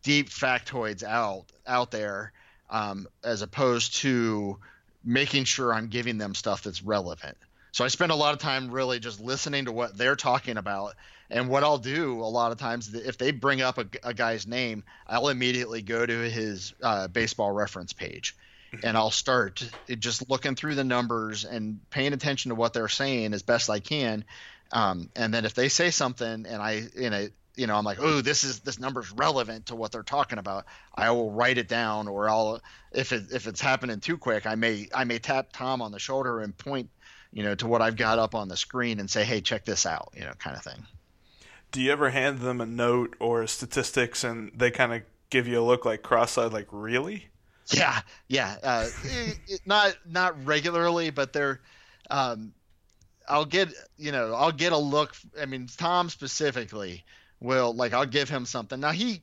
deep 0.03 0.29
factoids 0.29 1.03
out 1.03 1.45
out 1.67 1.91
there 1.91 2.33
um, 2.69 3.07
as 3.23 3.41
opposed 3.43 3.97
to 3.97 4.57
making 5.05 5.43
sure 5.45 5.73
I'm 5.73 5.87
giving 5.87 6.17
them 6.17 6.35
stuff 6.35 6.63
that's 6.63 6.83
relevant. 6.83 7.37
So 7.71 7.85
I 7.85 7.87
spend 7.87 8.11
a 8.11 8.15
lot 8.15 8.33
of 8.33 8.39
time 8.39 8.71
really 8.71 8.99
just 8.99 9.19
listening 9.19 9.65
to 9.65 9.71
what 9.71 9.97
they're 9.97 10.15
talking 10.15 10.57
about. 10.57 10.95
And 11.29 11.47
what 11.49 11.63
I'll 11.63 11.77
do 11.77 12.21
a 12.21 12.25
lot 12.25 12.51
of 12.51 12.57
times, 12.57 12.93
if 12.93 13.17
they 13.17 13.31
bring 13.31 13.61
up 13.61 13.77
a, 13.77 13.85
a 14.03 14.13
guy's 14.13 14.47
name, 14.47 14.83
I'll 15.07 15.29
immediately 15.29 15.83
go 15.83 16.03
to 16.03 16.29
his 16.29 16.73
uh, 16.81 17.07
baseball 17.07 17.51
reference 17.51 17.93
page 17.93 18.35
mm-hmm. 18.73 18.87
and 18.87 18.97
I'll 18.97 19.11
start 19.11 19.69
just 19.87 20.27
looking 20.29 20.55
through 20.55 20.73
the 20.75 20.83
numbers 20.83 21.45
and 21.45 21.79
paying 21.91 22.13
attention 22.13 22.49
to 22.49 22.55
what 22.55 22.73
they're 22.73 22.87
saying 22.87 23.33
as 23.33 23.43
best 23.43 23.69
I 23.69 23.79
can 23.79 24.25
um, 24.71 25.09
and 25.15 25.33
then 25.33 25.45
if 25.45 25.53
they 25.53 25.69
say 25.69 25.89
something 25.91 26.45
and 26.45 26.61
I, 26.61 26.83
you 26.95 27.09
know, 27.09 27.27
you 27.55 27.67
know, 27.67 27.75
I'm 27.75 27.83
like, 27.83 27.97
oh, 27.99 28.21
this 28.21 28.45
is 28.45 28.61
this 28.61 28.79
number's 28.79 29.11
relevant 29.11 29.65
to 29.67 29.75
what 29.75 29.91
they're 29.91 30.03
talking 30.03 30.37
about. 30.37 30.65
I 30.95 31.11
will 31.11 31.31
write 31.31 31.57
it 31.57 31.67
down, 31.67 32.07
or 32.07 32.29
I'll 32.29 32.61
if 32.93 33.11
it 33.11 33.33
if 33.33 33.47
it's 33.47 33.59
happening 33.59 33.99
too 33.99 34.17
quick, 34.17 34.45
I 34.45 34.55
may 34.55 34.87
I 34.93 35.03
may 35.03 35.19
tap 35.19 35.49
Tom 35.51 35.81
on 35.81 35.91
the 35.91 35.99
shoulder 35.99 36.39
and 36.39 36.57
point, 36.57 36.89
you 37.31 37.43
know, 37.43 37.55
to 37.55 37.67
what 37.67 37.81
I've 37.81 37.95
got 37.95 38.19
up 38.19 38.35
on 38.35 38.47
the 38.47 38.57
screen 38.57 38.99
and 38.99 39.09
say, 39.09 39.23
hey, 39.23 39.41
check 39.41 39.65
this 39.65 39.85
out, 39.85 40.09
you 40.15 40.21
know, 40.21 40.33
kind 40.39 40.55
of 40.55 40.63
thing. 40.63 40.85
Do 41.71 41.81
you 41.81 41.91
ever 41.91 42.09
hand 42.09 42.39
them 42.39 42.61
a 42.61 42.65
note 42.65 43.15
or 43.19 43.45
statistics 43.45 44.23
and 44.23 44.51
they 44.55 44.71
kind 44.71 44.93
of 44.93 45.03
give 45.29 45.47
you 45.47 45.59
a 45.59 45.63
look 45.63 45.85
like 45.85 46.01
cross-eyed, 46.01 46.51
like 46.51 46.67
really? 46.71 47.27
Yeah, 47.71 47.99
yeah. 48.27 48.55
Uh, 48.63 48.87
it, 49.03 49.61
not 49.65 49.95
not 50.07 50.43
regularly, 50.45 51.11
but 51.11 51.33
they're 51.33 51.61
um, 52.09 52.53
I'll 53.27 53.45
get 53.45 53.69
you 53.97 54.11
know 54.11 54.33
I'll 54.33 54.51
get 54.51 54.73
a 54.73 54.77
look. 54.77 55.15
I 55.39 55.45
mean, 55.45 55.67
Tom 55.77 56.09
specifically 56.09 57.05
will 57.39 57.73
like 57.73 57.93
I'll 57.93 58.05
give 58.07 58.29
him 58.29 58.45
something. 58.45 58.79
Now 58.79 58.91
he, 58.91 59.21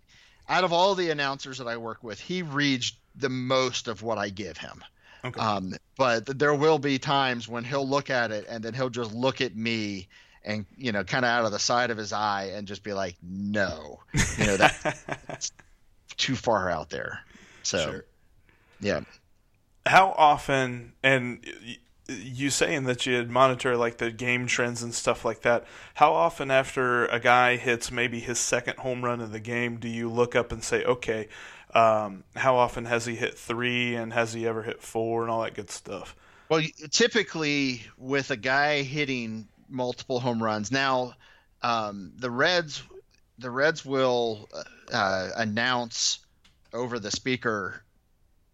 out 0.48 0.62
of 0.62 0.72
all 0.72 0.94
the 0.94 1.10
announcers 1.10 1.58
that 1.58 1.66
I 1.66 1.76
work 1.76 2.04
with, 2.04 2.20
he 2.20 2.42
reads 2.42 2.92
the 3.16 3.28
most 3.28 3.88
of 3.88 4.02
what 4.02 4.18
I 4.18 4.28
give 4.28 4.56
him. 4.56 4.84
Okay. 5.26 5.40
Um, 5.40 5.74
but 5.96 6.38
there 6.38 6.54
will 6.54 6.78
be 6.78 6.98
times 6.98 7.48
when 7.48 7.64
he'll 7.64 7.88
look 7.88 8.10
at 8.10 8.30
it 8.30 8.46
and 8.48 8.62
then 8.62 8.74
he'll 8.74 8.90
just 8.90 9.12
look 9.12 9.40
at 9.40 9.56
me 9.56 10.08
and 10.44 10.64
you 10.76 10.92
know 10.92 11.02
kind 11.04 11.24
of 11.24 11.30
out 11.30 11.44
of 11.44 11.52
the 11.52 11.58
side 11.58 11.90
of 11.90 11.96
his 11.98 12.12
eye 12.12 12.52
and 12.54 12.66
just 12.68 12.82
be 12.82 12.92
like, 12.92 13.16
no, 13.22 14.00
you 14.38 14.46
know 14.46 14.56
that, 14.56 15.04
that's 15.26 15.52
too 16.16 16.36
far 16.36 16.70
out 16.70 16.90
there. 16.90 17.20
So, 17.62 17.78
sure. 17.78 18.04
yeah. 18.80 19.00
How 19.84 20.14
often 20.16 20.92
and 21.02 21.44
you 22.08 22.50
saying 22.50 22.84
that 22.84 23.06
you'd 23.06 23.30
monitor 23.30 23.76
like 23.76 23.98
the 23.98 24.10
game 24.10 24.46
trends 24.46 24.82
and 24.82 24.94
stuff 24.94 25.24
like 25.24 25.42
that. 25.42 25.64
How 25.94 26.12
often 26.12 26.50
after 26.50 27.06
a 27.06 27.18
guy 27.18 27.56
hits 27.56 27.90
maybe 27.90 28.20
his 28.20 28.38
second 28.38 28.78
home 28.78 29.04
run 29.04 29.20
in 29.20 29.32
the 29.32 29.40
game 29.40 29.78
do 29.78 29.88
you 29.88 30.10
look 30.10 30.34
up 30.36 30.52
and 30.52 30.62
say, 30.62 30.84
okay, 30.84 31.28
um, 31.74 32.24
how 32.34 32.56
often 32.56 32.84
has 32.84 33.06
he 33.06 33.16
hit 33.16 33.36
three 33.36 33.96
and 33.96 34.12
has 34.12 34.32
he 34.32 34.46
ever 34.46 34.62
hit 34.62 34.82
four 34.82 35.22
and 35.22 35.30
all 35.30 35.42
that 35.42 35.54
good 35.54 35.70
stuff? 35.70 36.14
Well, 36.48 36.62
typically 36.90 37.82
with 37.98 38.30
a 38.30 38.36
guy 38.36 38.82
hitting 38.82 39.48
multiple 39.68 40.20
home 40.20 40.42
runs, 40.42 40.70
now 40.70 41.14
um, 41.62 42.12
the 42.16 42.30
Reds 42.30 42.82
the 43.38 43.50
Reds 43.50 43.84
will 43.84 44.48
uh, 44.92 45.30
announce 45.36 46.20
over 46.72 46.98
the 46.98 47.10
speaker 47.10 47.82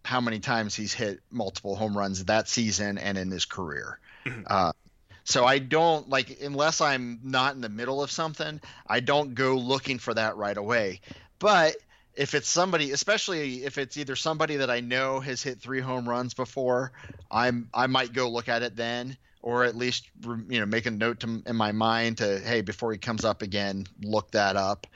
how 0.03 0.21
many 0.21 0.39
times 0.39 0.75
he's 0.75 0.93
hit 0.93 1.21
multiple 1.31 1.75
home 1.75 1.97
runs 1.97 2.25
that 2.25 2.47
season 2.47 2.97
and 2.97 3.17
in 3.17 3.31
his 3.31 3.45
career. 3.45 3.99
Mm-hmm. 4.25 4.41
Uh, 4.47 4.71
so 5.23 5.45
I 5.45 5.59
don't 5.59 6.09
like 6.09 6.41
unless 6.41 6.81
I'm 6.81 7.19
not 7.23 7.55
in 7.55 7.61
the 7.61 7.69
middle 7.69 8.03
of 8.03 8.11
something, 8.11 8.59
I 8.85 8.99
don't 8.99 9.35
go 9.35 9.55
looking 9.55 9.99
for 9.99 10.13
that 10.13 10.35
right 10.35 10.57
away. 10.57 10.99
But 11.39 11.75
if 12.15 12.33
it's 12.33 12.49
somebody, 12.49 12.91
especially 12.91 13.63
if 13.63 13.77
it's 13.77 13.97
either 13.97 14.15
somebody 14.15 14.57
that 14.57 14.69
I 14.69 14.81
know 14.81 15.19
has 15.21 15.41
hit 15.41 15.59
three 15.59 15.79
home 15.79 16.07
runs 16.07 16.33
before, 16.33 16.91
I'm 17.31 17.69
I 17.73 17.87
might 17.87 18.13
go 18.13 18.29
look 18.29 18.49
at 18.49 18.63
it 18.63 18.75
then, 18.75 19.17
or 19.41 19.63
at 19.63 19.75
least 19.75 20.09
you 20.25 20.59
know 20.59 20.65
make 20.65 20.85
a 20.85 20.91
note 20.91 21.21
to, 21.21 21.41
in 21.45 21.55
my 21.55 21.71
mind 21.71 22.17
to 22.17 22.39
hey 22.39 22.61
before 22.61 22.91
he 22.91 22.97
comes 22.97 23.23
up 23.23 23.41
again, 23.41 23.85
look 24.01 24.31
that 24.31 24.57
up, 24.57 24.87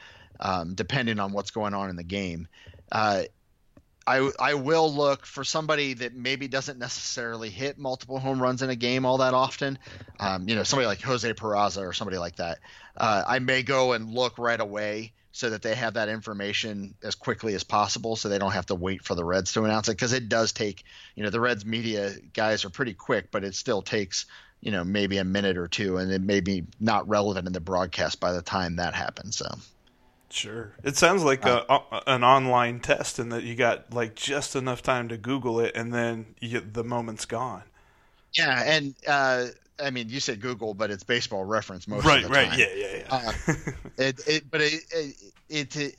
um, 0.41 0.75
depending 0.75 1.19
on 1.19 1.31
what's 1.31 1.51
going 1.51 1.73
on 1.73 1.89
in 1.89 1.95
the 1.95 2.03
game. 2.03 2.47
Uh, 2.91 3.23
I 4.07 4.31
I 4.39 4.53
will 4.53 4.91
look 4.91 5.25
for 5.25 5.43
somebody 5.43 5.93
that 5.95 6.15
maybe 6.15 6.47
doesn't 6.47 6.79
necessarily 6.79 7.49
hit 7.49 7.77
multiple 7.77 8.19
home 8.19 8.41
runs 8.41 8.61
in 8.61 8.69
a 8.69 8.75
game 8.75 9.05
all 9.05 9.17
that 9.17 9.33
often. 9.33 9.77
Um, 10.19 10.47
you 10.47 10.55
know, 10.55 10.63
somebody 10.63 10.87
like 10.87 11.01
Jose 11.01 11.31
Peraza 11.33 11.85
or 11.85 11.91
somebody 11.91 12.17
like 12.17 12.37
that. 12.37 12.59
Uh, 12.95 13.23
I 13.27 13.39
may 13.39 13.63
go 13.63 13.91
and 13.91 14.09
look 14.09 14.37
right 14.37 14.59
away 14.59 15.11
so 15.33 15.49
that 15.49 15.61
they 15.61 15.75
have 15.75 15.95
that 15.95 16.07
information 16.07 16.95
as 17.03 17.15
quickly 17.15 17.53
as 17.53 17.63
possible, 17.63 18.15
so 18.15 18.29
they 18.29 18.39
don't 18.39 18.53
have 18.53 18.65
to 18.67 18.75
wait 18.75 19.03
for 19.03 19.13
the 19.13 19.25
Reds 19.25 19.53
to 19.53 19.65
announce 19.65 19.89
it 19.89 19.91
because 19.91 20.13
it 20.13 20.29
does 20.29 20.53
take. 20.53 20.85
You 21.15 21.23
know, 21.23 21.29
the 21.29 21.41
Reds 21.41 21.65
media 21.65 22.13
guys 22.33 22.63
are 22.63 22.69
pretty 22.69 22.93
quick, 22.93 23.29
but 23.29 23.43
it 23.43 23.55
still 23.55 23.81
takes 23.81 24.25
you 24.61 24.71
know 24.71 24.85
maybe 24.85 25.17
a 25.17 25.25
minute 25.25 25.57
or 25.57 25.67
two, 25.67 25.97
and 25.97 26.13
it 26.13 26.21
may 26.21 26.39
be 26.39 26.63
not 26.79 27.09
relevant 27.09 27.45
in 27.45 27.53
the 27.53 27.59
broadcast 27.59 28.21
by 28.21 28.31
the 28.31 28.41
time 28.41 28.77
that 28.77 28.93
happens. 28.93 29.35
So. 29.35 29.47
Sure. 30.29 30.73
It 30.83 30.97
sounds 30.97 31.23
like 31.23 31.45
uh, 31.45 31.63
a, 31.69 32.01
an 32.07 32.23
online 32.23 32.79
test 32.79 33.17
in 33.17 33.29
that 33.29 33.43
you 33.43 33.55
got 33.55 33.93
like 33.93 34.15
just 34.15 34.55
enough 34.55 34.81
time 34.81 35.07
to 35.09 35.17
Google 35.17 35.59
it 35.59 35.75
and 35.75 35.93
then 35.93 36.35
you, 36.39 36.59
the 36.59 36.83
moment's 36.83 37.25
gone. 37.25 37.63
Yeah, 38.33 38.61
and 38.65 38.93
uh, 39.07 39.45
I 39.81 39.89
mean, 39.89 40.09
you 40.09 40.19
said 40.19 40.41
Google, 40.41 40.73
but 40.73 40.91
it's 40.91 41.03
baseball 41.03 41.43
reference 41.43 41.87
most 41.87 42.05
right, 42.05 42.23
of 42.23 42.29
the 42.29 42.35
right. 42.35 42.49
time. 42.49 42.59
Yeah, 42.59 42.73
yeah, 42.75 42.97
yeah. 42.97 43.05
Uh, 43.09 43.53
it, 43.97 44.27
it, 44.27 44.51
but 44.51 44.61
it, 44.61 44.83
it, 44.91 45.75
it, 45.75 45.95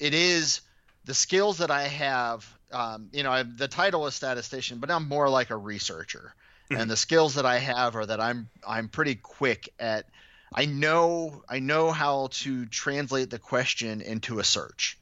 it 0.00 0.14
is 0.14 0.60
the 1.04 1.14
skills 1.14 1.58
that 1.58 1.70
I 1.70 1.84
have. 1.84 2.52
Um, 2.72 3.10
you 3.12 3.22
know, 3.22 3.30
I, 3.30 3.42
the 3.42 3.68
title 3.68 4.06
is 4.06 4.14
statistician, 4.14 4.78
but 4.78 4.90
I'm 4.90 5.08
more 5.08 5.28
like 5.28 5.50
a 5.50 5.56
researcher, 5.56 6.34
and 6.70 6.90
the 6.90 6.96
skills 6.96 7.34
that 7.34 7.44
I 7.44 7.58
have 7.58 7.96
are 7.96 8.06
that 8.06 8.18
I'm 8.18 8.48
I'm 8.66 8.88
pretty 8.88 9.16
quick 9.16 9.68
at 9.78 10.06
I 10.54 10.66
know 10.66 11.42
I 11.48 11.58
know 11.58 11.92
how 11.92 12.28
to 12.32 12.66
translate 12.66 13.30
the 13.30 13.38
question 13.38 14.00
into 14.00 14.38
a 14.38 14.44
search, 14.44 14.98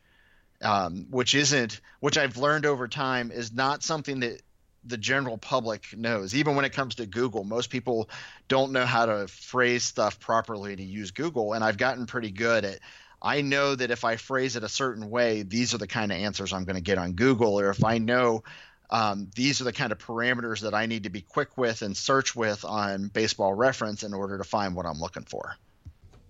um, 0.62 1.07
which 1.11 1.35
isn't 1.35 1.80
which 2.00 2.19
I've 2.19 2.37
learned 2.37 2.66
over 2.66 2.88
time 2.88 3.30
is 3.30 3.52
not 3.52 3.83
something 3.83 4.21
that 4.21 4.42
the 4.85 4.97
general 4.97 5.38
public 5.38 5.97
knows. 5.97 6.35
Even 6.35 6.57
when 6.57 6.64
it 6.64 6.73
comes 6.73 6.97
to 6.97 7.07
Google, 7.07 7.45
most 7.45 7.71
people 7.71 8.09
don't 8.49 8.73
know 8.73 8.87
how 8.87 9.07
to 9.07 9.28
phrase 9.28 9.85
stuff 9.85 10.19
properly 10.21 10.75
to 10.76 10.83
use 10.83 11.11
Google, 11.11 11.52
and 11.52 11.62
I've 11.62 11.78
gotten 11.78 12.07
pretty 12.07 12.30
good 12.30 12.64
at. 12.64 12.78
I 13.23 13.42
know 13.42 13.75
that 13.75 13.90
if 13.90 14.02
I 14.02 14.16
phrase 14.16 14.57
it 14.57 14.64
a 14.64 14.69
certain 14.69 15.11
way, 15.11 15.42
these 15.42 15.75
are 15.75 15.78
the 15.78 15.87
kind 15.87 16.11
of 16.11 16.16
answers 16.16 16.54
I'm 16.54 16.64
going 16.64 16.76
to 16.76 16.83
get 16.83 16.97
on 16.97 17.12
Google, 17.12 17.61
or 17.61 17.69
if 17.69 17.85
I 17.85 17.99
know 17.99 18.45
um, 18.90 19.30
these 19.35 19.61
are 19.61 19.64
the 19.64 19.73
kind 19.73 19.92
of 19.92 19.99
parameters 19.99 20.61
that 20.61 20.75
I 20.75 20.87
need 20.87 21.04
to 21.04 21.11
be 21.11 21.20
quick 21.20 21.56
with 21.56 21.82
and 21.82 21.97
search 21.97 22.35
with 22.35 22.64
on 22.64 23.09
baseball 23.09 23.54
reference 23.54 24.02
in 24.02 24.12
order 24.12 24.37
to 24.38 24.44
find 24.44 24.75
what 24.75 24.87
I'm 24.87 24.99
looking 24.99 25.25
for. 25.25 25.56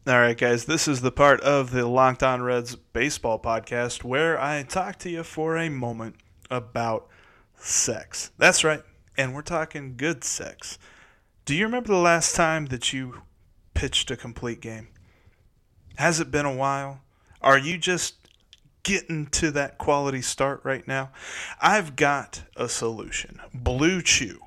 All 0.06 0.18
right, 0.18 0.36
guys, 0.36 0.64
this 0.64 0.88
is 0.88 1.02
the 1.02 1.12
part 1.12 1.40
of 1.42 1.72
the 1.72 1.86
Locked 1.86 2.22
On 2.22 2.42
Reds 2.42 2.74
baseball 2.74 3.38
podcast 3.38 4.02
where 4.02 4.40
I 4.40 4.62
talk 4.62 4.98
to 5.00 5.10
you 5.10 5.22
for 5.22 5.56
a 5.56 5.68
moment 5.68 6.16
about 6.50 7.08
sex. 7.56 8.30
That's 8.38 8.64
right, 8.64 8.82
and 9.16 9.34
we're 9.34 9.42
talking 9.42 9.96
good 9.96 10.24
sex. 10.24 10.78
Do 11.44 11.54
you 11.54 11.64
remember 11.64 11.88
the 11.88 11.96
last 11.96 12.34
time 12.34 12.66
that 12.66 12.92
you 12.92 13.22
pitched 13.74 14.10
a 14.10 14.16
complete 14.16 14.60
game? 14.60 14.88
Has 15.96 16.20
it 16.20 16.30
been 16.30 16.46
a 16.46 16.54
while? 16.54 17.02
Are 17.42 17.58
you 17.58 17.76
just 17.76 18.19
getting 18.82 19.26
to 19.26 19.50
that 19.52 19.78
quality 19.78 20.22
start 20.22 20.60
right 20.64 20.86
now? 20.86 21.10
I've 21.60 21.96
got 21.96 22.42
a 22.56 22.68
solution 22.68 23.40
Blue 23.54 24.02
Chew. 24.02 24.40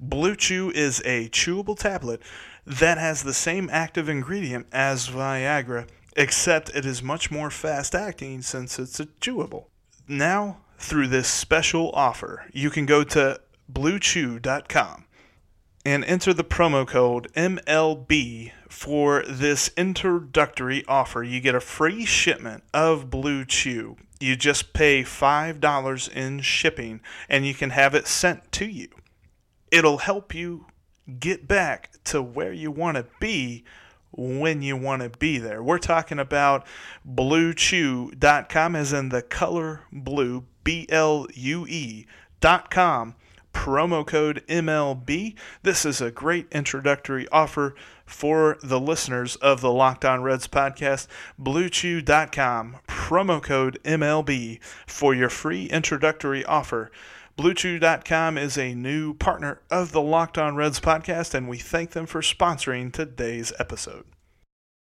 Blue 0.00 0.36
Chew 0.36 0.70
is 0.70 1.00
a 1.04 1.28
chewable 1.28 1.78
tablet 1.78 2.20
that 2.66 2.98
has 2.98 3.22
the 3.22 3.34
same 3.34 3.68
active 3.70 4.08
ingredient 4.08 4.66
as 4.72 5.08
Viagra, 5.08 5.88
except 6.16 6.74
it 6.74 6.86
is 6.86 7.02
much 7.02 7.30
more 7.30 7.50
fast 7.50 7.94
acting 7.94 8.42
since 8.42 8.78
it's 8.78 9.00
a 9.00 9.06
chewable. 9.06 9.66
Now, 10.08 10.58
through 10.78 11.08
this 11.08 11.28
special 11.28 11.90
offer, 11.92 12.46
you 12.52 12.70
can 12.70 12.86
go 12.86 13.04
to 13.04 13.40
bluechew.com 13.72 15.04
and 15.84 16.04
enter 16.04 16.32
the 16.32 16.44
promo 16.44 16.86
code 16.86 17.30
MLB 17.34 18.52
for 18.68 19.22
this 19.28 19.70
introductory 19.76 20.84
offer. 20.88 21.22
You 21.22 21.40
get 21.40 21.54
a 21.54 21.60
free 21.60 22.04
shipment 22.04 22.64
of 22.72 23.10
Blue 23.10 23.44
Chew. 23.44 23.96
You 24.18 24.36
just 24.36 24.72
pay 24.72 25.02
$5 25.02 26.12
in 26.12 26.40
shipping 26.40 27.00
and 27.28 27.46
you 27.46 27.54
can 27.54 27.70
have 27.70 27.94
it 27.94 28.06
sent 28.06 28.50
to 28.52 28.66
you. 28.66 28.88
It'll 29.70 29.98
help 29.98 30.34
you 30.34 30.66
get 31.20 31.46
back 31.46 31.90
to 32.04 32.22
where 32.22 32.52
you 32.52 32.70
want 32.70 32.96
to 32.96 33.06
be 33.20 33.64
when 34.12 34.62
you 34.62 34.76
want 34.76 35.02
to 35.02 35.10
be 35.10 35.38
there. 35.38 35.62
We're 35.62 35.78
talking 35.78 36.18
about 36.18 36.66
bluechew.com 37.06 38.76
as 38.76 38.92
in 38.92 39.08
the 39.10 39.22
color 39.22 39.82
blue, 39.92 40.44
B 40.62 40.86
L 40.88 41.26
U 41.34 41.66
E 41.66 42.06
dot 42.40 42.70
com 42.70 43.16
promo 43.54 44.06
code 44.06 44.44
MLB. 44.46 45.34
This 45.62 45.86
is 45.86 46.02
a 46.02 46.10
great 46.10 46.46
introductory 46.52 47.26
offer 47.28 47.74
for 48.04 48.58
the 48.62 48.78
listeners 48.78 49.36
of 49.36 49.62
the 49.62 49.72
Locked 49.72 50.04
On 50.04 50.22
Reds 50.22 50.46
podcast. 50.46 51.06
BlueChew.com, 51.40 52.76
promo 52.86 53.42
code 53.42 53.78
MLB 53.84 54.58
for 54.86 55.14
your 55.14 55.30
free 55.30 55.66
introductory 55.66 56.44
offer. 56.44 56.90
BlueChew.com 57.38 58.36
is 58.36 58.58
a 58.58 58.74
new 58.74 59.14
partner 59.14 59.60
of 59.70 59.92
the 59.92 60.02
Locked 60.02 60.36
On 60.36 60.54
Reds 60.54 60.80
podcast, 60.80 61.32
and 61.32 61.48
we 61.48 61.56
thank 61.56 61.92
them 61.92 62.06
for 62.06 62.20
sponsoring 62.20 62.92
today's 62.92 63.52
episode. 63.58 64.04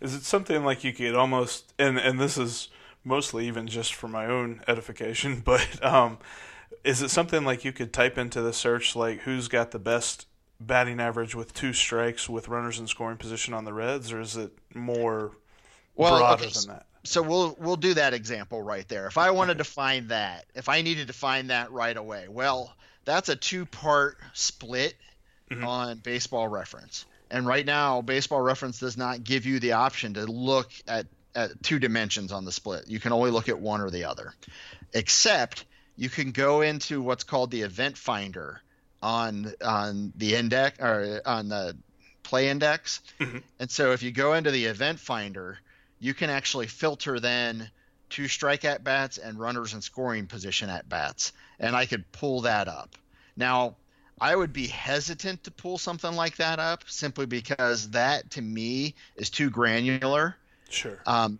Is 0.00 0.14
it 0.14 0.22
something 0.22 0.64
like 0.64 0.84
you 0.84 0.92
could 0.92 1.14
almost 1.14 1.72
and 1.78 1.98
and 1.98 2.18
this 2.18 2.38
is 2.38 2.68
mostly 3.04 3.46
even 3.46 3.66
just 3.66 3.94
for 3.94 4.08
my 4.08 4.26
own 4.26 4.62
edification, 4.68 5.40
but 5.44 5.84
um, 5.84 6.18
is 6.84 7.02
it 7.02 7.10
something 7.10 7.44
like 7.44 7.64
you 7.64 7.72
could 7.72 7.92
type 7.92 8.18
into 8.18 8.40
the 8.42 8.52
search 8.52 8.96
like 8.96 9.20
who's 9.20 9.48
got 9.48 9.70
the 9.70 9.78
best 9.78 10.26
batting 10.60 11.00
average 11.00 11.34
with 11.34 11.54
two 11.54 11.72
strikes 11.72 12.28
with 12.28 12.48
runners 12.48 12.78
in 12.78 12.86
scoring 12.86 13.16
position 13.16 13.54
on 13.54 13.64
the 13.64 13.72
Reds, 13.72 14.12
or 14.12 14.20
is 14.20 14.36
it 14.36 14.52
more 14.74 15.32
Well, 15.94 16.18
broader 16.18 16.44
okay, 16.44 16.52
than 16.52 16.68
that? 16.68 16.86
So 17.04 17.22
we'll 17.22 17.56
we'll 17.58 17.76
do 17.76 17.94
that 17.94 18.12
example 18.14 18.62
right 18.62 18.86
there. 18.88 19.06
If 19.06 19.16
I 19.18 19.30
wanted 19.30 19.58
to 19.58 19.64
find 19.64 20.08
that, 20.10 20.46
if 20.54 20.68
I 20.68 20.82
needed 20.82 21.06
to 21.08 21.14
find 21.14 21.50
that 21.50 21.72
right 21.72 21.96
away, 21.96 22.28
well, 22.28 22.76
that's 23.04 23.28
a 23.30 23.36
two-part 23.36 24.18
split 24.34 24.94
on 25.62 25.98
Baseball 25.98 26.48
Reference. 26.48 27.06
And 27.30 27.46
right 27.46 27.64
now, 27.64 28.02
Baseball 28.02 28.40
Reference 28.40 28.80
does 28.80 28.96
not 28.96 29.22
give 29.22 29.46
you 29.46 29.60
the 29.60 29.72
option 29.72 30.14
to 30.14 30.24
look 30.26 30.70
at 30.88 31.06
at 31.34 31.62
two 31.62 31.78
dimensions 31.78 32.32
on 32.32 32.44
the 32.44 32.52
split. 32.52 32.88
You 32.88 32.98
can 33.00 33.12
only 33.12 33.30
look 33.30 33.48
at 33.48 33.60
one 33.60 33.80
or 33.80 33.90
the 33.90 34.04
other. 34.04 34.34
Except 34.92 35.64
you 35.96 36.08
can 36.08 36.32
go 36.32 36.62
into 36.62 37.00
what's 37.02 37.24
called 37.24 37.50
the 37.50 37.62
event 37.62 37.96
finder 37.96 38.60
on 39.02 39.52
on 39.62 40.12
the 40.16 40.34
index 40.34 40.78
or 40.80 41.22
on 41.24 41.48
the 41.48 41.76
play 42.22 42.48
index. 42.48 43.00
Mm-hmm. 43.18 43.38
And 43.58 43.70
so 43.70 43.92
if 43.92 44.02
you 44.02 44.10
go 44.10 44.34
into 44.34 44.50
the 44.50 44.66
event 44.66 44.98
finder, 44.98 45.58
you 45.98 46.14
can 46.14 46.30
actually 46.30 46.66
filter 46.66 47.20
then 47.20 47.70
two 48.08 48.26
strike 48.26 48.64
at 48.64 48.82
bats 48.82 49.18
and 49.18 49.38
runners 49.38 49.72
in 49.72 49.80
scoring 49.80 50.26
position 50.26 50.68
at 50.68 50.88
bats. 50.88 51.32
And 51.58 51.76
I 51.76 51.86
could 51.86 52.10
pull 52.12 52.42
that 52.42 52.66
up. 52.66 52.96
Now, 53.36 53.76
I 54.20 54.36
would 54.36 54.52
be 54.52 54.66
hesitant 54.66 55.44
to 55.44 55.50
pull 55.50 55.78
something 55.78 56.14
like 56.14 56.36
that 56.36 56.58
up 56.58 56.84
simply 56.86 57.26
because 57.26 57.90
that 57.90 58.30
to 58.32 58.42
me 58.42 58.94
is 59.16 59.30
too 59.30 59.50
granular. 59.50 60.36
Sure. 60.68 60.98
Um, 61.06 61.38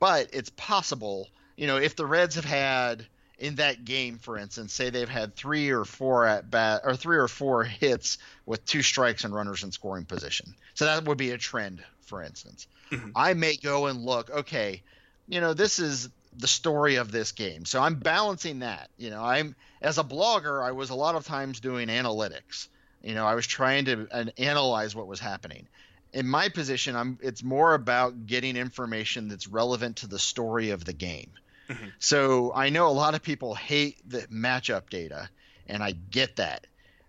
but 0.00 0.28
it's 0.32 0.50
possible, 0.50 1.28
you 1.56 1.66
know, 1.66 1.76
if 1.76 1.96
the 1.96 2.04
Reds 2.04 2.34
have 2.34 2.44
had 2.44 3.06
in 3.38 3.56
that 3.56 3.84
game, 3.84 4.18
for 4.18 4.38
instance, 4.38 4.72
say 4.72 4.90
they've 4.90 5.08
had 5.08 5.36
three 5.36 5.70
or 5.70 5.84
four 5.84 6.26
at 6.26 6.50
bat 6.50 6.82
or 6.84 6.96
three 6.96 7.16
or 7.16 7.28
four 7.28 7.64
hits 7.64 8.18
with 8.44 8.64
two 8.64 8.82
strikes 8.82 9.24
and 9.24 9.34
runners 9.34 9.62
in 9.62 9.70
scoring 9.70 10.04
position. 10.04 10.54
So 10.74 10.84
that 10.86 11.04
would 11.04 11.18
be 11.18 11.30
a 11.30 11.38
trend, 11.38 11.82
for 12.02 12.22
instance. 12.22 12.66
I 13.14 13.34
may 13.34 13.56
go 13.56 13.86
and 13.86 14.04
look, 14.04 14.30
okay, 14.30 14.82
you 15.28 15.40
know, 15.40 15.54
this 15.54 15.78
is 15.78 16.08
the 16.38 16.46
story 16.46 16.96
of 16.96 17.10
this 17.12 17.32
game. 17.32 17.64
So 17.64 17.80
I'm 17.80 17.96
balancing 17.96 18.60
that. 18.60 18.90
You 18.96 19.10
know, 19.10 19.22
I'm 19.22 19.54
as 19.80 19.98
a 19.98 20.04
blogger, 20.04 20.62
I 20.62 20.72
was 20.72 20.90
a 20.90 20.94
lot 20.94 21.14
of 21.14 21.26
times 21.26 21.60
doing 21.60 21.88
analytics. 21.88 22.68
You 23.02 23.14
know, 23.14 23.26
I 23.26 23.34
was 23.34 23.46
trying 23.46 23.84
to 23.86 24.08
uh, 24.10 24.24
analyze 24.38 24.94
what 24.94 25.06
was 25.06 25.20
happening. 25.20 25.66
In 26.12 26.26
my 26.26 26.48
position, 26.48 26.96
I'm 26.96 27.18
it's 27.22 27.42
more 27.42 27.74
about 27.74 28.26
getting 28.26 28.56
information 28.56 29.28
that's 29.28 29.46
relevant 29.46 29.96
to 29.98 30.06
the 30.06 30.18
story 30.18 30.70
of 30.70 30.84
the 30.84 30.92
game. 30.92 31.30
Mm-hmm. 31.68 31.86
So 31.98 32.52
I 32.54 32.70
know 32.70 32.88
a 32.88 32.92
lot 32.92 33.14
of 33.14 33.22
people 33.22 33.54
hate 33.54 33.98
the 34.08 34.22
matchup 34.22 34.88
data, 34.90 35.28
and 35.68 35.82
I 35.82 35.92
get 35.92 36.36
that. 36.36 36.66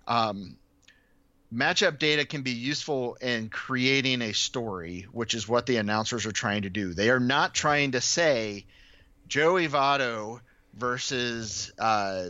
Um, 0.07 0.57
matchup 1.53 1.99
data 1.99 2.25
can 2.25 2.41
be 2.41 2.51
useful 2.51 3.15
in 3.21 3.49
creating 3.49 4.21
a 4.21 4.33
story, 4.33 5.07
which 5.11 5.33
is 5.33 5.47
what 5.47 5.65
the 5.65 5.77
announcers 5.77 6.25
are 6.25 6.31
trying 6.31 6.63
to 6.63 6.69
do. 6.69 6.93
They 6.93 7.09
are 7.09 7.19
not 7.19 7.53
trying 7.53 7.91
to 7.91 8.01
say 8.01 8.65
Joey 9.27 9.67
Votto 9.67 10.39
versus 10.73 11.71
uh, 11.77 12.29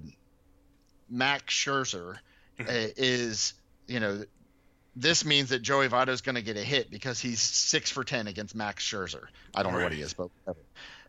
Max 1.09 1.53
Scherzer 1.53 2.15
uh, 2.59 2.63
is, 2.67 3.53
you 3.87 3.99
know, 3.99 4.23
this 4.95 5.23
means 5.25 5.49
that 5.49 5.61
Joey 5.61 5.87
Votto 5.89 6.09
is 6.09 6.21
going 6.21 6.35
to 6.35 6.41
get 6.41 6.57
a 6.57 6.63
hit 6.63 6.89
because 6.89 7.19
he's 7.19 7.39
six 7.39 7.91
for 7.91 8.03
ten 8.03 8.27
against 8.27 8.55
Max 8.55 8.83
Scherzer. 8.83 9.25
I 9.55 9.63
don't 9.63 9.73
right. 9.73 9.79
know 9.79 9.85
what 9.85 9.93
he 9.93 10.01
is, 10.01 10.13
but 10.13 10.29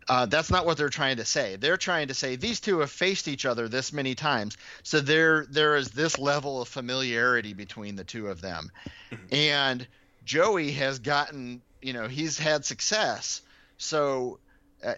uh, 0.09 0.27
that's 0.27 0.51
not 0.51 0.67
what 0.67 0.77
they're 0.77 0.91
trying 0.91 1.17
to 1.17 1.25
say. 1.25 1.57
They're 1.57 1.79
trying 1.79 2.09
to 2.09 2.15
say 2.15 2.37
these 2.37 2.61
two 2.61 2.81
have 2.81 2.91
faced 2.91 3.29
each 3.29 3.47
other 3.47 3.67
this 3.67 3.93
many 3.93 4.15
times, 4.15 4.59
so 4.83 5.01
there 5.01 5.47
there 5.49 5.77
is 5.77 5.91
this 5.91 6.19
level 6.19 6.61
of 6.61 6.69
familiarity 6.69 7.55
between 7.55 7.97
the 7.97 8.05
two 8.05 8.29
of 8.29 8.43
them, 8.43 8.71
and 9.33 9.87
Joey 10.25 10.73
has 10.73 10.99
gotten, 10.99 11.63
you 11.81 11.95
know, 11.95 12.09
he's 12.09 12.39
had 12.39 12.67
success. 12.67 13.41
So 13.79 14.39
uh, 14.85 14.95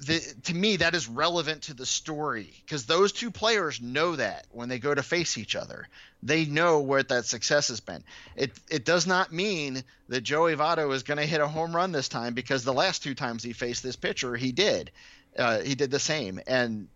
the, 0.00 0.20
to 0.44 0.54
me 0.54 0.76
that 0.76 0.94
is 0.94 1.08
relevant 1.08 1.62
to 1.62 1.74
the 1.74 1.86
story 1.86 2.52
because 2.64 2.86
those 2.86 3.10
two 3.12 3.30
players 3.30 3.80
know 3.80 4.14
that 4.14 4.46
when 4.52 4.68
they 4.68 4.78
go 4.78 4.94
to 4.94 5.02
face 5.02 5.36
each 5.36 5.56
other. 5.56 5.88
They 6.22 6.44
know 6.44 6.80
where 6.80 7.02
that 7.02 7.26
success 7.26 7.68
has 7.68 7.80
been. 7.80 8.04
It 8.36 8.52
it 8.70 8.84
does 8.84 9.06
not 9.06 9.32
mean 9.32 9.82
that 10.08 10.20
Joey 10.20 10.54
Votto 10.54 10.92
is 10.92 11.02
going 11.02 11.18
to 11.18 11.26
hit 11.26 11.40
a 11.40 11.48
home 11.48 11.74
run 11.74 11.92
this 11.92 12.08
time 12.08 12.34
because 12.34 12.64
the 12.64 12.72
last 12.72 13.02
two 13.02 13.14
times 13.14 13.42
he 13.42 13.52
faced 13.52 13.82
this 13.82 13.96
pitcher 13.96 14.36
he 14.36 14.52
did. 14.52 14.90
Uh, 15.36 15.60
he 15.60 15.74
did 15.74 15.90
the 15.90 15.98
same. 16.00 16.40
And 16.46 16.88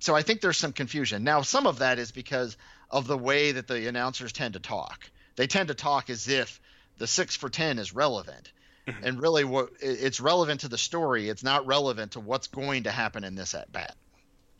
so 0.00 0.14
I 0.14 0.22
think 0.22 0.40
there's 0.40 0.58
some 0.58 0.72
confusion. 0.72 1.24
Now 1.24 1.42
some 1.42 1.66
of 1.66 1.78
that 1.78 1.98
is 1.98 2.12
because 2.12 2.56
of 2.90 3.06
the 3.06 3.18
way 3.18 3.52
that 3.52 3.66
the 3.66 3.88
announcers 3.88 4.32
tend 4.32 4.54
to 4.54 4.60
talk. 4.60 5.10
They 5.36 5.48
tend 5.48 5.68
to 5.68 5.74
talk 5.74 6.10
as 6.10 6.28
if 6.28 6.60
the 6.98 7.06
6 7.08 7.36
for 7.36 7.48
10 7.48 7.78
is 7.78 7.94
relevant. 7.94 8.52
and 9.02 9.20
really 9.20 9.44
what 9.44 9.70
it's 9.80 10.20
relevant 10.20 10.60
to 10.60 10.68
the 10.68 10.78
story. 10.78 11.28
It's 11.28 11.42
not 11.42 11.66
relevant 11.66 12.12
to 12.12 12.20
what's 12.20 12.46
going 12.46 12.84
to 12.84 12.90
happen 12.90 13.24
in 13.24 13.34
this 13.34 13.54
at 13.54 13.72
bat. 13.72 13.94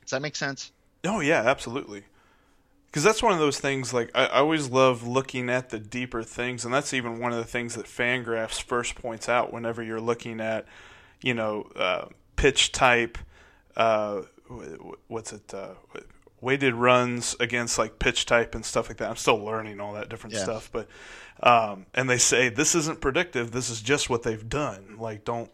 Does 0.02 0.10
that 0.10 0.22
make 0.22 0.36
sense? 0.36 0.72
Oh 1.04 1.20
yeah 1.20 1.42
absolutely. 1.42 2.04
Because 2.86 3.02
that's 3.02 3.22
one 3.22 3.32
of 3.32 3.40
those 3.40 3.58
things 3.58 3.92
like 3.92 4.10
I, 4.14 4.26
I, 4.26 4.38
always 4.38 4.68
love 4.70 5.04
looking 5.04 5.50
at 5.50 5.70
the 5.70 5.80
deeper 5.80 6.22
things 6.22 6.64
and 6.64 6.72
that's 6.72 6.94
even 6.94 7.18
one 7.18 7.32
of 7.32 7.38
the 7.38 7.44
things 7.44 7.74
that 7.74 7.86
fangraphs 7.86 8.62
first 8.62 8.94
points 8.94 9.28
out 9.28 9.52
whenever 9.52 9.82
you're 9.82 10.00
looking 10.00 10.40
at 10.40 10.64
you 11.20 11.34
know 11.34 11.68
uh, 11.74 12.06
pitch 12.36 12.70
type 12.72 13.18
uh, 13.76 14.22
what's 15.08 15.32
it 15.32 15.52
uh, 15.52 15.74
weighted 16.44 16.74
runs 16.74 17.34
against 17.40 17.78
like 17.78 17.98
pitch 17.98 18.26
type 18.26 18.54
and 18.54 18.64
stuff 18.64 18.88
like 18.88 18.98
that 18.98 19.10
i'm 19.10 19.16
still 19.16 19.38
learning 19.38 19.80
all 19.80 19.94
that 19.94 20.08
different 20.08 20.34
yeah. 20.34 20.42
stuff 20.44 20.68
but 20.72 20.86
um, 21.42 21.86
and 21.94 22.08
they 22.08 22.18
say 22.18 22.48
this 22.48 22.74
isn't 22.74 23.00
predictive. 23.00 23.50
This 23.50 23.70
is 23.70 23.80
just 23.80 24.08
what 24.08 24.22
they've 24.22 24.48
done. 24.48 24.96
Like, 24.98 25.24
don't 25.24 25.50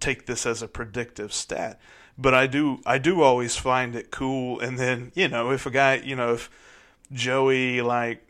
take 0.00 0.26
this 0.26 0.46
as 0.46 0.62
a 0.62 0.68
predictive 0.68 1.32
stat. 1.32 1.80
But 2.16 2.34
I 2.34 2.46
do, 2.46 2.80
I 2.86 2.98
do 2.98 3.22
always 3.22 3.56
find 3.56 3.96
it 3.96 4.10
cool. 4.10 4.60
And 4.60 4.78
then, 4.78 5.10
you 5.14 5.28
know, 5.28 5.50
if 5.50 5.66
a 5.66 5.70
guy, 5.70 5.96
you 5.96 6.14
know, 6.14 6.34
if 6.34 6.48
Joey 7.12 7.82
like, 7.82 8.22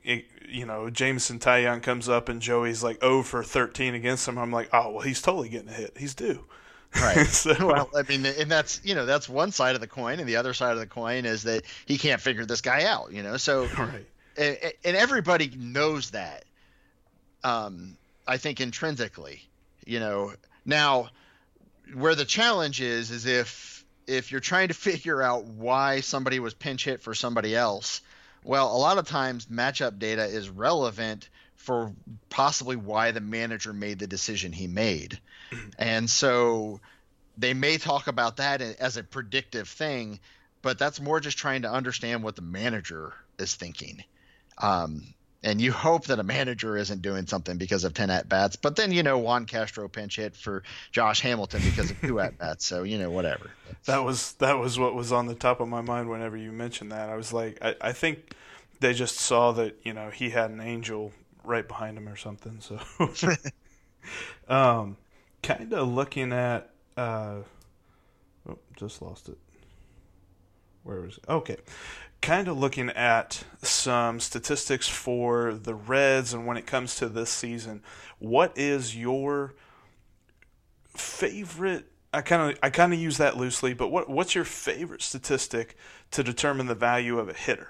you 0.48 0.64
know, 0.64 0.88
Jameson 0.88 1.38
Taillon 1.38 1.82
comes 1.82 2.08
up 2.08 2.28
and 2.28 2.40
Joey's 2.40 2.82
like 2.82 3.00
0 3.00 3.22
for 3.22 3.42
13 3.42 3.94
against 3.94 4.26
him, 4.26 4.38
I'm 4.38 4.50
like, 4.50 4.70
oh 4.72 4.92
well, 4.92 5.00
he's 5.02 5.20
totally 5.20 5.50
getting 5.50 5.68
a 5.68 5.72
hit. 5.72 5.96
He's 5.98 6.14
due. 6.14 6.46
Right. 7.00 7.26
so, 7.26 7.54
well, 7.66 7.90
I 7.96 8.02
mean, 8.02 8.24
and 8.26 8.50
that's 8.50 8.80
you 8.84 8.94
know 8.94 9.06
that's 9.06 9.28
one 9.28 9.52
side 9.52 9.74
of 9.74 9.80
the 9.80 9.86
coin, 9.86 10.20
and 10.20 10.28
the 10.28 10.36
other 10.36 10.54
side 10.54 10.72
of 10.72 10.78
the 10.78 10.86
coin 10.86 11.24
is 11.24 11.44
that 11.44 11.62
he 11.86 11.98
can't 11.98 12.20
figure 12.20 12.44
this 12.44 12.60
guy 12.60 12.84
out. 12.84 13.12
You 13.12 13.22
know, 13.22 13.36
so 13.36 13.66
right. 13.78 14.06
and, 14.36 14.58
and 14.84 14.96
everybody 14.96 15.50
knows 15.56 16.10
that 16.10 16.44
um, 17.42 17.96
I 18.26 18.36
think 18.36 18.60
intrinsically, 18.60 19.42
you 19.86 20.00
know. 20.00 20.32
Now, 20.64 21.10
where 21.92 22.14
the 22.14 22.24
challenge 22.24 22.80
is 22.80 23.10
is 23.10 23.26
if 23.26 23.84
if 24.06 24.30
you're 24.32 24.40
trying 24.40 24.68
to 24.68 24.74
figure 24.74 25.22
out 25.22 25.44
why 25.44 26.00
somebody 26.00 26.40
was 26.40 26.54
pinch 26.54 26.84
hit 26.84 27.02
for 27.02 27.14
somebody 27.14 27.54
else, 27.54 28.00
well, 28.44 28.74
a 28.74 28.78
lot 28.78 28.98
of 28.98 29.08
times 29.08 29.46
matchup 29.46 29.98
data 29.98 30.24
is 30.24 30.48
relevant 30.48 31.28
for 31.64 31.92
possibly 32.28 32.76
why 32.76 33.10
the 33.10 33.20
manager 33.20 33.72
made 33.72 33.98
the 33.98 34.06
decision 34.06 34.52
he 34.52 34.66
made. 34.66 35.18
And 35.78 36.10
so 36.10 36.80
they 37.38 37.54
may 37.54 37.78
talk 37.78 38.06
about 38.06 38.36
that 38.36 38.60
as 38.60 38.96
a 38.96 39.02
predictive 39.02 39.68
thing, 39.68 40.20
but 40.62 40.78
that's 40.78 41.00
more 41.00 41.20
just 41.20 41.38
trying 41.38 41.62
to 41.62 41.70
understand 41.70 42.22
what 42.22 42.36
the 42.36 42.42
manager 42.42 43.12
is 43.38 43.54
thinking. 43.54 44.02
Um, 44.58 45.14
and 45.42 45.60
you 45.60 45.72
hope 45.72 46.06
that 46.06 46.18
a 46.18 46.22
manager 46.22 46.76
isn't 46.76 47.02
doing 47.02 47.26
something 47.26 47.56
because 47.56 47.84
of 47.84 47.94
10 47.94 48.10
at 48.10 48.28
bats. 48.28 48.56
But 48.56 48.76
then, 48.76 48.92
you 48.92 49.02
know, 49.02 49.18
Juan 49.18 49.44
Castro 49.44 49.88
pinch 49.88 50.16
hit 50.16 50.34
for 50.34 50.62
Josh 50.90 51.20
Hamilton 51.20 51.60
because 51.64 51.90
of 51.90 52.00
two 52.00 52.18
at 52.26 52.38
bats. 52.38 52.66
So, 52.66 52.82
you 52.82 52.98
know, 52.98 53.10
whatever. 53.10 53.50
That 53.84 54.04
was 54.04 54.32
that 54.34 54.58
was 54.58 54.78
what 54.78 54.94
was 54.94 55.12
on 55.12 55.26
the 55.26 55.34
top 55.34 55.60
of 55.60 55.68
my 55.68 55.82
mind 55.82 56.08
whenever 56.08 56.36
you 56.36 56.50
mentioned 56.50 56.92
that. 56.92 57.10
I 57.10 57.16
was 57.16 57.32
like, 57.32 57.58
I, 57.60 57.76
I 57.80 57.92
think 57.92 58.34
they 58.80 58.94
just 58.94 59.16
saw 59.16 59.52
that, 59.52 59.76
you 59.82 59.92
know, 59.92 60.10
he 60.10 60.30
had 60.30 60.50
an 60.50 60.60
angel 60.60 61.12
right 61.44 61.66
behind 61.66 61.98
him 61.98 62.08
or 62.08 62.16
something. 62.16 62.60
So, 62.60 62.80
um, 64.48 64.96
kind 65.42 65.72
of 65.72 65.88
looking 65.88 66.32
at, 66.32 66.70
uh, 66.96 67.36
oh, 68.48 68.58
just 68.76 69.02
lost 69.02 69.28
it. 69.28 69.38
Where 70.82 71.00
was 71.00 71.18
it? 71.18 71.24
Okay 71.28 71.56
kind 72.24 72.48
of 72.48 72.56
looking 72.56 72.88
at 72.88 73.44
some 73.62 74.18
statistics 74.18 74.88
for 74.88 75.52
the 75.52 75.74
Reds 75.74 76.32
and 76.32 76.46
when 76.46 76.56
it 76.56 76.64
comes 76.64 76.96
to 76.96 77.06
this 77.06 77.28
season, 77.28 77.82
what 78.18 78.56
is 78.56 78.96
your 78.96 79.54
favorite? 80.88 81.84
I 82.14 82.22
kind 82.22 82.50
of 82.52 82.58
I 82.62 82.70
kind 82.70 82.94
of 82.94 82.98
use 82.98 83.18
that 83.18 83.36
loosely, 83.36 83.74
but 83.74 83.88
what 83.88 84.08
what's 84.08 84.34
your 84.34 84.44
favorite 84.44 85.02
statistic 85.02 85.76
to 86.12 86.22
determine 86.22 86.66
the 86.66 86.74
value 86.74 87.18
of 87.18 87.28
a 87.28 87.34
hitter? 87.34 87.68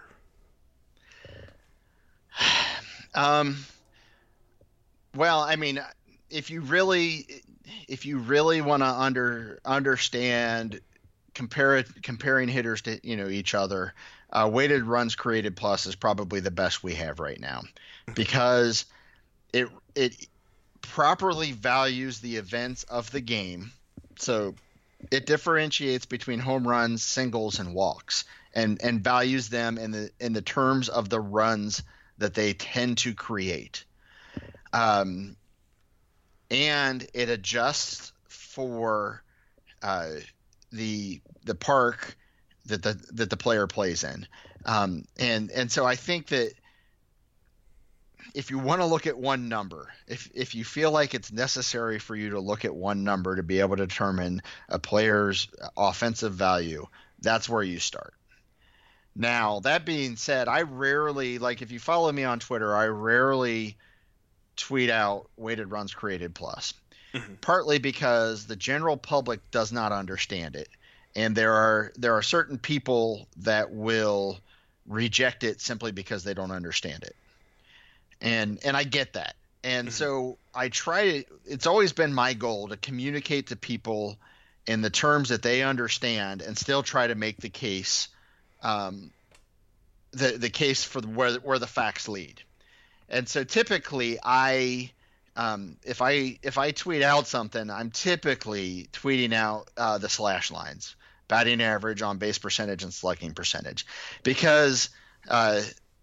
Um. 3.14 3.64
Well, 5.14 5.40
I 5.40 5.57
mean, 5.57 5.81
if 6.31 6.50
you 6.50 6.61
really 6.61 7.42
if 7.88 8.07
you 8.07 8.18
really 8.18 8.61
want 8.61 8.83
to 8.83 8.87
under 8.87 9.61
understand 9.64 10.81
compare 11.35 11.83
comparing 12.03 12.48
hitters 12.48 12.83
to 12.83 13.00
you 13.03 13.16
know 13.16 13.29
each 13.29 13.55
other 13.55 13.94
uh, 14.33 14.48
weighted 14.53 14.85
runs 14.85 15.14
created 15.14 15.57
plus 15.57 15.87
is 15.87 15.94
probably 15.94 16.40
the 16.40 16.50
best 16.50 16.83
we 16.83 16.94
have 16.94 17.20
right 17.20 17.40
now 17.40 17.62
because 18.14 18.85
it 19.53 19.68
it 19.94 20.27
properly 20.83 21.53
values 21.53 22.20
the 22.20 22.37
events 22.37 22.85
of 22.85 23.11
the 23.11 23.20
game. 23.20 23.72
So 24.16 24.55
it 25.11 25.27
differentiates 25.27 26.07
between 26.07 26.38
home 26.38 26.66
runs, 26.66 27.03
singles, 27.03 27.59
and 27.59 27.74
walks, 27.74 28.24
and 28.55 28.83
and 28.83 29.03
values 29.03 29.48
them 29.48 29.79
in 29.79 29.92
the 29.92 30.11
in 30.20 30.33
the 30.33 30.42
terms 30.42 30.88
of 30.88 31.09
the 31.09 31.20
runs 31.20 31.83
that 32.18 32.35
they 32.35 32.53
tend 32.53 32.98
to 32.98 33.14
create. 33.14 33.85
Um, 34.72 35.37
and 36.50 37.07
it 37.14 37.29
adjusts 37.29 38.12
for 38.29 39.22
uh, 39.83 40.11
the 40.72 41.20
the 41.44 41.55
park 41.55 42.16
that 42.66 42.83
the 42.83 42.94
that 43.12 43.31
the 43.31 43.37
player 43.37 43.66
plays 43.66 44.05
in. 44.05 44.27
Um, 44.64 45.05
and 45.18 45.50
and 45.50 45.70
so 45.70 45.85
I 45.85 45.96
think 45.96 46.29
that 46.29 46.53
if 48.35 48.50
you 48.50 48.59
want 48.59 48.81
to 48.81 48.87
look 48.87 49.07
at 49.07 49.18
one 49.18 49.48
number, 49.48 49.92
if 50.09 50.31
if 50.35 50.55
you 50.55 50.64
feel 50.64 50.90
like 50.90 51.14
it's 51.14 51.33
necessary 51.33 51.98
for 51.98 52.16
you 52.16 52.31
to 52.31 52.40
look 52.40 52.64
at 52.64 52.74
one 52.74 53.05
number 53.05 53.37
to 53.37 53.42
be 53.42 53.61
able 53.61 53.77
to 53.77 53.87
determine 53.87 54.42
a 54.68 54.79
player's 54.79 55.48
offensive 55.77 56.35
value, 56.35 56.87
that's 57.20 57.48
where 57.48 57.62
you 57.62 57.79
start. 57.79 58.14
Now, 59.16 59.61
that 59.61 59.85
being 59.85 60.16
said, 60.16 60.48
I 60.48 60.62
rarely 60.62 61.38
like 61.38 61.62
if 61.62 61.70
you 61.70 61.79
follow 61.79 62.11
me 62.11 62.24
on 62.24 62.40
Twitter, 62.40 62.74
I 62.74 62.87
rarely 62.87 63.77
tweet 64.57 64.90
out 64.90 65.29
weighted 65.37 65.70
runs 65.70 65.94
created 65.94 66.35
plus. 66.35 66.74
Mm-hmm. 67.12 67.35
Partly 67.40 67.79
because 67.79 68.46
the 68.46 68.57
general 68.57 68.96
public 68.96 69.50
does 69.50 69.72
not 69.72 69.92
understand 69.92 70.57
it 70.57 70.68
and 71.14 71.37
there 71.37 71.53
are 71.53 71.92
there 71.96 72.14
are 72.14 72.22
certain 72.22 72.59
people 72.59 73.29
that 73.38 73.70
will 73.72 74.38
reject 74.87 75.44
it 75.44 75.61
simply 75.61 75.92
because 75.92 76.24
they 76.24 76.35
don't 76.35 76.50
understand 76.50 77.05
it 77.05 77.14
and 78.20 78.59
and 78.64 78.77
I 78.77 78.83
get 78.83 79.12
that 79.12 79.37
And 79.64 79.90
so 79.92 80.37
I 80.55 80.68
try 80.68 81.22
to, 81.22 81.24
it's 81.46 81.66
always 81.66 81.92
been 81.94 82.12
my 82.12 82.35
goal 82.35 82.68
to 82.68 82.77
communicate 82.77 83.46
to 83.46 83.57
people 83.57 84.18
in 84.66 84.83
the 84.83 84.90
terms 84.90 85.31
that 85.31 85.40
they 85.40 85.62
understand 85.62 86.42
and 86.42 86.57
still 86.57 86.83
try 86.83 87.07
to 87.07 87.14
make 87.14 87.38
the 87.38 87.48
case, 87.48 88.09
um, 88.64 89.11
the, 90.12 90.38
the 90.38 90.50
case 90.50 90.83
for 90.83 91.00
where, 91.03 91.35
where 91.35 91.59
the 91.59 91.66
facts 91.66 92.09
lead. 92.09 92.42
And 93.09 93.29
so 93.29 93.44
typically 93.44 94.18
I, 94.24 94.90
um, 95.37 95.77
if 95.85 96.00
I 96.00 96.38
if 96.42 96.59
I 96.59 96.70
tweet 96.70 97.03
out 97.03 97.27
something, 97.27 97.70
I'm 97.70 97.90
typically 97.90 98.88
tweeting 98.92 99.33
out 99.33 99.68
uh, 99.77 99.98
the 99.98 100.09
slash 100.09 100.50
lines, 100.50 100.96
batting 101.29 101.61
average, 101.61 102.03
on 102.03 102.18
base 102.18 102.38
percentage, 102.38 102.83
and 102.83 102.92
slugging 102.92 103.35
percentage, 103.35 103.87
because 104.22 104.90
uh, 105.29 105.61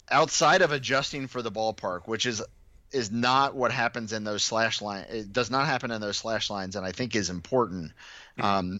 outside 0.09 0.61
of 0.61 0.71
adjusting 0.71 1.27
for 1.27 1.41
the 1.41 1.51
ballpark, 1.51 2.07
which 2.07 2.25
is 2.25 2.43
is 2.91 3.09
not 3.09 3.55
what 3.55 3.71
happens 3.71 4.11
in 4.11 4.25
those 4.25 4.43
slash 4.43 4.81
line. 4.81 5.05
It 5.09 5.31
does 5.31 5.49
not 5.49 5.65
happen 5.65 5.91
in 5.91 6.01
those 6.01 6.17
slash 6.17 6.49
lines, 6.49 6.75
and 6.75 6.85
I 6.85 6.91
think 6.91 7.15
is 7.15 7.29
important, 7.29 7.93
um, 8.37 8.79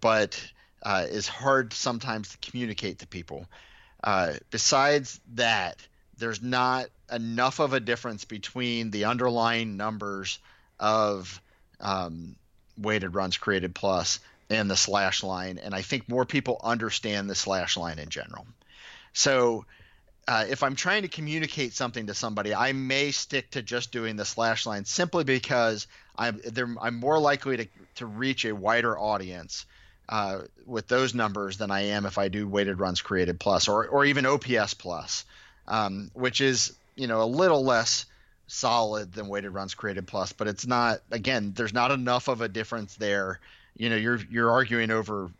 but 0.00 0.38
uh, 0.82 1.06
is 1.08 1.28
hard 1.28 1.72
sometimes 1.72 2.30
to 2.30 2.50
communicate 2.50 3.00
to 3.00 3.06
people. 3.06 3.46
Uh, 4.02 4.34
besides 4.50 5.20
that, 5.34 5.76
there's 6.18 6.42
not 6.42 6.86
enough 7.12 7.60
of 7.60 7.72
a 7.72 7.80
difference 7.80 8.24
between 8.24 8.90
the 8.90 9.04
underlying 9.04 9.76
numbers 9.76 10.38
of 10.78 11.40
um, 11.80 12.36
weighted 12.78 13.14
runs 13.14 13.36
created 13.36 13.74
plus 13.74 14.20
and 14.48 14.70
the 14.70 14.76
slash 14.76 15.22
line, 15.22 15.58
and 15.58 15.74
I 15.74 15.82
think 15.82 16.08
more 16.08 16.24
people 16.24 16.60
understand 16.62 17.28
the 17.28 17.34
slash 17.34 17.76
line 17.76 17.98
in 17.98 18.08
general. 18.08 18.46
So 19.12 19.64
uh, 20.28 20.44
if 20.48 20.62
I'm 20.62 20.76
trying 20.76 21.02
to 21.02 21.08
communicate 21.08 21.72
something 21.72 22.06
to 22.06 22.14
somebody, 22.14 22.54
I 22.54 22.72
may 22.72 23.10
stick 23.10 23.50
to 23.52 23.62
just 23.62 23.92
doing 23.92 24.16
the 24.16 24.24
slash 24.24 24.66
line 24.66 24.84
simply 24.84 25.24
because 25.24 25.86
I'm 26.16 26.40
I'm 26.80 26.94
more 26.96 27.18
likely 27.18 27.56
to 27.58 27.66
to 27.96 28.06
reach 28.06 28.44
a 28.44 28.54
wider 28.54 28.98
audience 28.98 29.66
uh, 30.08 30.40
with 30.64 30.88
those 30.88 31.14
numbers 31.14 31.58
than 31.58 31.70
I 31.70 31.86
am 31.86 32.06
if 32.06 32.18
I 32.18 32.28
do 32.28 32.46
weighted 32.48 32.78
runs 32.78 33.00
created 33.00 33.40
plus 33.40 33.68
or 33.68 33.86
or 33.86 34.04
even 34.04 34.26
OPS 34.26 34.74
plus, 34.74 35.24
um, 35.66 36.10
which 36.14 36.40
is 36.40 36.72
you 36.94 37.06
know 37.06 37.22
a 37.22 37.24
little 37.26 37.64
less 37.64 38.06
solid 38.46 39.12
than 39.12 39.28
weighted 39.28 39.52
runs 39.52 39.74
created 39.74 40.06
plus, 40.06 40.32
but 40.32 40.46
it's 40.48 40.66
not 40.66 41.00
again 41.10 41.52
there's 41.56 41.74
not 41.74 41.90
enough 41.90 42.28
of 42.28 42.40
a 42.40 42.48
difference 42.48 42.94
there. 42.96 43.40
You 43.76 43.90
know 43.90 43.96
you're 43.96 44.20
you're 44.30 44.50
arguing 44.50 44.90
over 44.90 45.30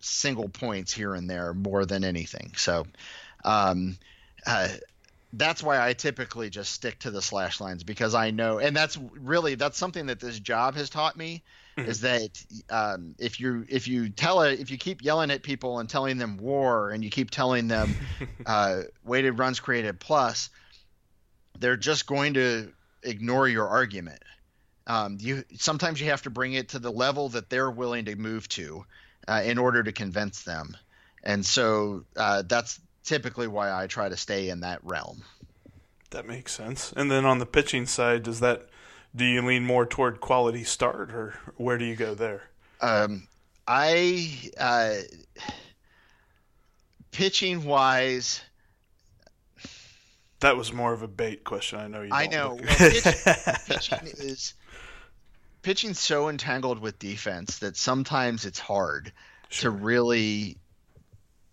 single 0.00 0.48
points 0.48 0.92
here 0.92 1.14
and 1.14 1.28
there 1.28 1.54
more 1.54 1.84
than 1.84 2.04
anything. 2.04 2.52
So 2.56 2.86
um, 3.44 3.98
uh, 4.46 4.68
that's 5.32 5.62
why 5.62 5.86
I 5.86 5.92
typically 5.92 6.50
just 6.50 6.72
stick 6.72 6.98
to 7.00 7.10
the 7.10 7.22
slash 7.22 7.60
lines 7.60 7.84
because 7.84 8.14
I 8.14 8.30
know, 8.30 8.58
and 8.58 8.76
that's 8.76 8.96
really 8.96 9.54
that's 9.54 9.78
something 9.78 10.06
that 10.06 10.20
this 10.20 10.38
job 10.38 10.74
has 10.74 10.90
taught 10.90 11.16
me 11.16 11.42
mm-hmm. 11.78 11.90
is 11.90 12.00
that 12.00 12.44
um, 12.70 13.14
if 13.18 13.40
you 13.40 13.64
if 13.68 13.86
you 13.86 14.08
tell 14.08 14.42
it 14.42 14.60
if 14.60 14.70
you 14.70 14.78
keep 14.78 15.02
yelling 15.02 15.30
at 15.30 15.42
people 15.42 15.78
and 15.78 15.88
telling 15.88 16.18
them 16.18 16.36
war 16.36 16.90
and 16.90 17.04
you 17.04 17.10
keep 17.10 17.30
telling 17.30 17.68
them 17.68 17.94
uh, 18.46 18.82
weighted 19.04 19.38
runs 19.38 19.60
created 19.60 20.00
plus, 20.00 20.50
they're 21.58 21.76
just 21.76 22.06
going 22.06 22.34
to 22.34 22.72
ignore 23.02 23.48
your 23.48 23.68
argument. 23.68 24.22
Um, 24.86 25.18
you 25.20 25.44
sometimes 25.56 26.00
you 26.00 26.08
have 26.10 26.22
to 26.22 26.30
bring 26.30 26.54
it 26.54 26.70
to 26.70 26.78
the 26.78 26.90
level 26.90 27.28
that 27.30 27.50
they're 27.50 27.70
willing 27.70 28.06
to 28.06 28.16
move 28.16 28.48
to 28.50 28.84
uh, 29.26 29.42
in 29.44 29.58
order 29.58 29.82
to 29.82 29.92
convince 29.92 30.42
them, 30.42 30.76
and 31.22 31.44
so 31.44 32.04
uh, 32.16 32.42
that's 32.46 32.80
typically 33.04 33.46
why 33.46 33.70
I 33.70 33.86
try 33.86 34.08
to 34.08 34.16
stay 34.16 34.48
in 34.48 34.60
that 34.60 34.80
realm. 34.82 35.22
That 36.10 36.26
makes 36.26 36.52
sense. 36.52 36.92
And 36.96 37.10
then 37.10 37.26
on 37.26 37.38
the 37.38 37.46
pitching 37.46 37.84
side, 37.84 38.22
does 38.22 38.40
that 38.40 38.68
do 39.18 39.24
you 39.24 39.42
lean 39.42 39.64
more 39.64 39.84
toward 39.84 40.20
quality 40.20 40.64
start, 40.64 41.10
or 41.10 41.34
where 41.56 41.76
do 41.76 41.84
you 41.84 41.96
go 41.96 42.14
there? 42.14 42.42
Um, 42.80 43.26
I 43.66 44.50
uh, 44.58 44.94
pitching 47.10 47.64
wise. 47.64 48.40
That 50.40 50.56
was 50.56 50.72
more 50.72 50.92
of 50.92 51.02
a 51.02 51.08
bait 51.08 51.42
question. 51.42 51.80
I 51.80 51.88
know 51.88 52.02
you. 52.02 52.10
I 52.12 52.28
know. 52.28 52.54
Well, 52.54 52.58
pitching, 52.78 53.12
pitching 53.66 53.98
is 54.18 54.54
pitching 55.62 55.94
so 55.94 56.28
entangled 56.28 56.78
with 56.78 56.98
defense 57.00 57.58
that 57.58 57.76
sometimes 57.76 58.46
it's 58.46 58.60
hard 58.60 59.12
sure. 59.48 59.72
to 59.72 59.76
really 59.76 60.56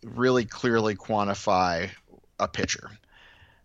really 0.03 0.45
clearly 0.45 0.95
quantify 0.95 1.89
a 2.39 2.47
pitcher. 2.47 2.91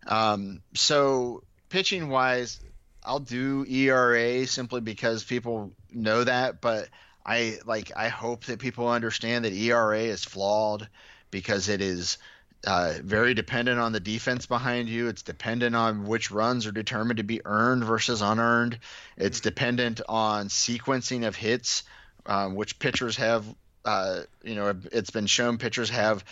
Um, 0.06 0.62
so 0.74 1.42
pitching 1.68 2.08
wise, 2.08 2.60
I'll 3.04 3.20
do 3.20 3.64
ERA 3.68 4.46
simply 4.46 4.80
because 4.80 5.24
people 5.24 5.72
know 5.92 6.24
that, 6.24 6.60
but 6.60 6.88
I 7.24 7.58
like 7.66 7.92
I 7.96 8.08
hope 8.08 8.44
that 8.44 8.58
people 8.58 8.88
understand 8.88 9.44
that 9.44 9.52
ERA 9.52 10.00
is 10.00 10.24
flawed 10.24 10.88
because 11.30 11.68
it 11.68 11.80
is 11.80 12.18
uh, 12.66 12.94
very 13.02 13.32
dependent 13.34 13.80
on 13.80 13.92
the 13.92 14.00
defense 14.00 14.46
behind 14.46 14.88
you. 14.88 15.08
It's 15.08 15.22
dependent 15.22 15.74
on 15.74 16.06
which 16.06 16.30
runs 16.30 16.66
are 16.66 16.72
determined 16.72 17.16
to 17.18 17.22
be 17.22 17.40
earned 17.44 17.84
versus 17.84 18.20
unearned. 18.20 18.78
It's 19.16 19.40
dependent 19.40 20.00
on 20.08 20.48
sequencing 20.48 21.26
of 21.26 21.36
hits, 21.36 21.84
um, 22.26 22.54
which 22.54 22.78
pitchers 22.78 23.16
have 23.16 23.46
uh, 23.84 24.20
you 24.42 24.54
know, 24.54 24.74
it's 24.92 25.10
been 25.10 25.26
shown 25.26 25.58
pitchers 25.58 25.90
have 25.90 26.24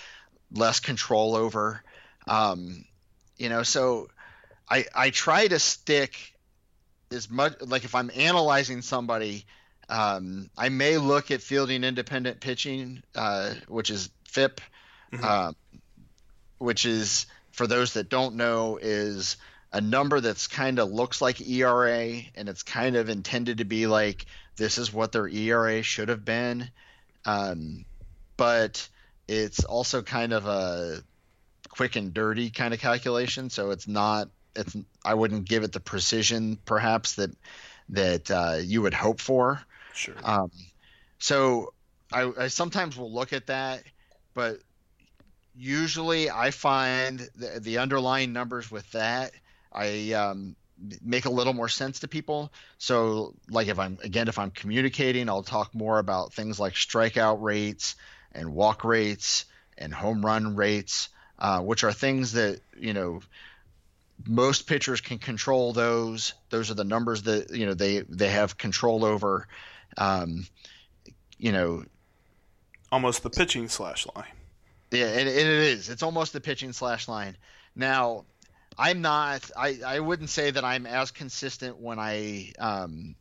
less 0.52 0.81
control 0.81 1.35
over. 1.35 1.83
Um, 2.26 2.85
you 3.37 3.48
know, 3.48 3.62
so 3.62 4.09
I 4.68 4.85
I 4.94 5.11
try 5.11 5.48
to 5.48 5.59
stick 5.59 6.35
as 7.11 7.31
much 7.31 7.55
like 7.61 7.85
if 7.85 7.94
I'm 7.94 8.11
analyzing 8.14 8.83
somebody, 8.83 9.44
um, 9.88 10.51
I 10.57 10.68
may 10.68 10.99
look 10.99 11.31
at 11.31 11.42
fielding 11.42 11.85
independent 11.85 12.40
pitching, 12.40 13.03
uh, 13.14 13.55
which 13.68 13.90
is 13.90 14.11
FIP, 14.25 14.61
mm-hmm. 15.12 15.25
uh, 15.25 15.53
which 16.59 16.85
is 16.85 17.27
for 17.53 17.66
those 17.66 17.94
that 17.94 18.09
don't 18.09 18.37
know 18.37 18.79
is 18.81 19.37
a 19.73 19.81
number 19.81 20.21
that's 20.21 20.47
kind 20.47 20.79
of 20.79 20.90
looks 20.90 21.21
like 21.21 21.47
ERA 21.47 22.21
and 22.35 22.49
it's 22.49 22.62
kind 22.62 22.97
of 22.97 23.09
intended 23.09 23.59
to 23.59 23.64
be 23.64 23.87
like 23.87 24.27
this 24.57 24.79
is 24.79 24.92
what 24.92 25.12
their 25.12 25.29
ERA 25.29 25.83
should 25.83 26.09
have 26.09 26.25
been. 26.25 26.71
Um, 27.25 27.85
but 28.37 28.88
it's 29.27 29.64
also 29.64 30.03
kind 30.03 30.33
of 30.33 30.47
a 30.47 31.03
quick 31.68 31.97
and 31.97 32.14
dirty 32.14 32.51
kind 32.51 32.75
of 32.75 32.81
calculation, 32.81 33.51
so 33.51 33.71
it's 33.71 33.87
not. 33.87 34.29
It's 34.59 34.77
I 35.05 35.14
wouldn't 35.14 35.49
give 35.49 35.62
it 35.62 35.73
the 35.73 35.81
precision 35.81 36.59
perhaps 36.64 37.14
that 37.14 37.31
that 37.90 38.31
uh, 38.31 38.59
you 38.62 38.83
would 38.83 38.94
hope 38.94 39.21
for. 39.21 39.61
Sure. 39.94 40.14
Um, 40.23 40.51
so 41.18 41.73
I, 42.12 42.31
I 42.38 42.49
sometimes 42.49 42.97
will 42.97 43.12
look 43.12 43.33
at 43.33 43.47
that, 43.47 43.83
but 44.35 44.59
usually 45.57 46.31
I 46.31 46.51
find 46.51 47.29
the, 47.35 47.61
the 47.61 47.79
underlying 47.79 48.33
numbers 48.33 48.71
with 48.71 48.90
that 48.92 49.33
I 49.73 50.12
um, 50.12 50.57
make 51.03 51.25
a 51.25 51.31
little 51.31 51.53
more 51.53 51.68
sense 51.68 52.01
to 52.01 52.09
people. 52.09 52.53
So, 52.79 53.35
like 53.51 53.68
if 53.68 53.79
I'm 53.79 53.99
again, 54.03 54.29
if 54.29 54.38
I'm 54.38 54.51
communicating, 54.51 55.29
I'll 55.29 55.42
talk 55.42 55.75
more 55.75 55.99
about 55.99 56.33
things 56.33 56.59
like 56.59 56.75
strikeout 56.75 57.40
rates 57.40 57.97
and 58.33 58.55
walk 58.55 58.85
rates 58.85 59.44
and 59.77 59.92
home 59.92 60.25
run 60.25 60.57
rates, 60.57 61.09
uh, 61.38 61.61
which 61.61 61.85
are 61.85 61.92
things 61.92 62.33
that 62.33 62.61
you 62.77 62.92
know 62.92 63.21
most 64.26 64.66
pitchers 64.66 65.00
can 65.00 65.18
control 65.18 65.72
those. 65.72 66.35
Those 66.50 66.70
are 66.70 66.74
the 66.74 66.85
numbers 66.85 67.22
that 67.22 67.50
you 67.50 67.66
know 67.66 67.74
they 67.74 68.00
they 68.00 68.28
have 68.28 68.59
control 68.59 69.04
over. 69.04 69.46
Um, 69.96 70.46
you 71.38 71.52
know, 71.52 71.85
almost 72.90 73.22
the 73.22 73.31
pitching 73.31 73.68
slash 73.68 74.07
line. 74.14 74.33
Yeah, 74.90 75.07
and, 75.07 75.28
it 75.28 75.37
is. 75.37 75.88
It's 75.88 76.02
almost 76.02 76.33
the 76.33 76.40
pitching 76.40 76.72
slash 76.72 77.09
line. 77.09 77.37
Now, 77.76 78.24
I'm 78.76 79.02
not. 79.02 79.50
I, 79.57 79.78
I 79.87 80.00
wouldn't 80.00 80.31
say 80.31 80.50
that 80.50 80.64
I'm 80.64 80.87
as 80.87 81.11
consistent 81.11 81.78
when 81.78 81.98
I 81.98 82.52
um, 82.59 83.14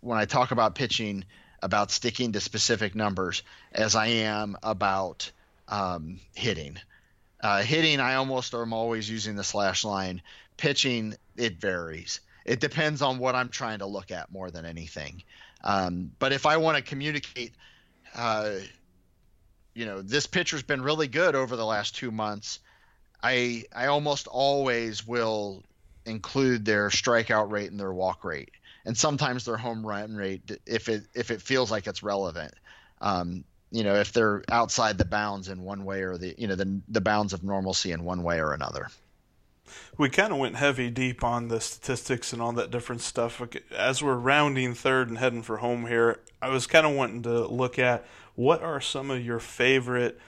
when 0.00 0.18
I 0.18 0.24
talk 0.24 0.50
about 0.50 0.74
pitching 0.74 1.24
about 1.62 1.90
sticking 1.90 2.32
to 2.32 2.40
specific 2.40 2.94
numbers 2.94 3.42
as 3.72 3.96
I 3.96 4.06
am 4.06 4.56
about 4.62 5.30
um, 5.66 6.20
hitting. 6.34 6.78
Uh, 7.40 7.62
hitting, 7.62 8.00
I 8.00 8.14
almost 8.14 8.54
am 8.54 8.72
always 8.72 9.08
using 9.08 9.36
the 9.36 9.44
slash 9.44 9.84
line. 9.84 10.22
Pitching, 10.56 11.14
it 11.36 11.60
varies. 11.60 12.20
It 12.44 12.60
depends 12.60 13.02
on 13.02 13.18
what 13.18 13.34
I'm 13.34 13.48
trying 13.48 13.78
to 13.78 13.86
look 13.86 14.10
at 14.10 14.30
more 14.30 14.50
than 14.50 14.64
anything. 14.64 15.22
Um, 15.62 16.10
but 16.18 16.32
if 16.32 16.44
I 16.46 16.58
want 16.58 16.76
to 16.76 16.82
communicate, 16.82 17.52
uh, 18.14 18.56
you 19.74 19.86
know, 19.86 20.02
this 20.02 20.26
pitcher's 20.26 20.62
been 20.62 20.82
really 20.82 21.08
good 21.08 21.34
over 21.34 21.56
the 21.56 21.64
last 21.64 21.96
two 21.96 22.10
months 22.10 22.60
I 23.24 23.64
I 23.74 23.86
almost 23.86 24.28
always 24.28 25.06
will 25.06 25.64
include 26.04 26.66
their 26.66 26.90
strikeout 26.90 27.50
rate 27.50 27.70
and 27.70 27.80
their 27.80 27.94
walk 27.94 28.22
rate, 28.22 28.50
and 28.84 28.96
sometimes 28.96 29.46
their 29.46 29.56
home 29.56 29.84
run 29.84 30.14
rate 30.14 30.42
if 30.66 30.90
it 30.90 31.04
if 31.14 31.30
it 31.30 31.40
feels 31.40 31.70
like 31.70 31.86
it's 31.86 32.02
relevant. 32.02 32.52
Um, 33.00 33.44
you 33.70 33.82
know, 33.82 33.94
if 33.94 34.12
they're 34.12 34.44
outside 34.50 34.98
the 34.98 35.06
bounds 35.06 35.48
in 35.48 35.62
one 35.62 35.86
way 35.86 36.02
or 36.02 36.18
the 36.18 36.34
you 36.36 36.46
know 36.46 36.54
the 36.54 36.80
the 36.88 37.00
bounds 37.00 37.32
of 37.32 37.42
normalcy 37.42 37.92
in 37.92 38.04
one 38.04 38.22
way 38.22 38.40
or 38.40 38.52
another. 38.52 38.88
We 39.96 40.08
kind 40.08 40.32
of 40.32 40.38
went 40.38 40.56
heavy 40.56 40.90
deep 40.90 41.22
on 41.22 41.48
the 41.48 41.60
statistics 41.60 42.32
and 42.32 42.42
all 42.42 42.52
that 42.52 42.70
different 42.70 43.00
stuff. 43.00 43.40
As 43.76 44.02
we're 44.02 44.14
rounding 44.14 44.74
third 44.74 45.08
and 45.08 45.18
heading 45.18 45.42
for 45.42 45.58
home 45.58 45.86
here, 45.86 46.20
I 46.42 46.48
was 46.48 46.66
kind 46.66 46.86
of 46.86 46.94
wanting 46.94 47.22
to 47.22 47.46
look 47.46 47.78
at 47.78 48.04
what 48.34 48.62
are 48.62 48.80
some 48.80 49.10
of 49.10 49.24
your 49.24 49.38
favorite 49.38 50.18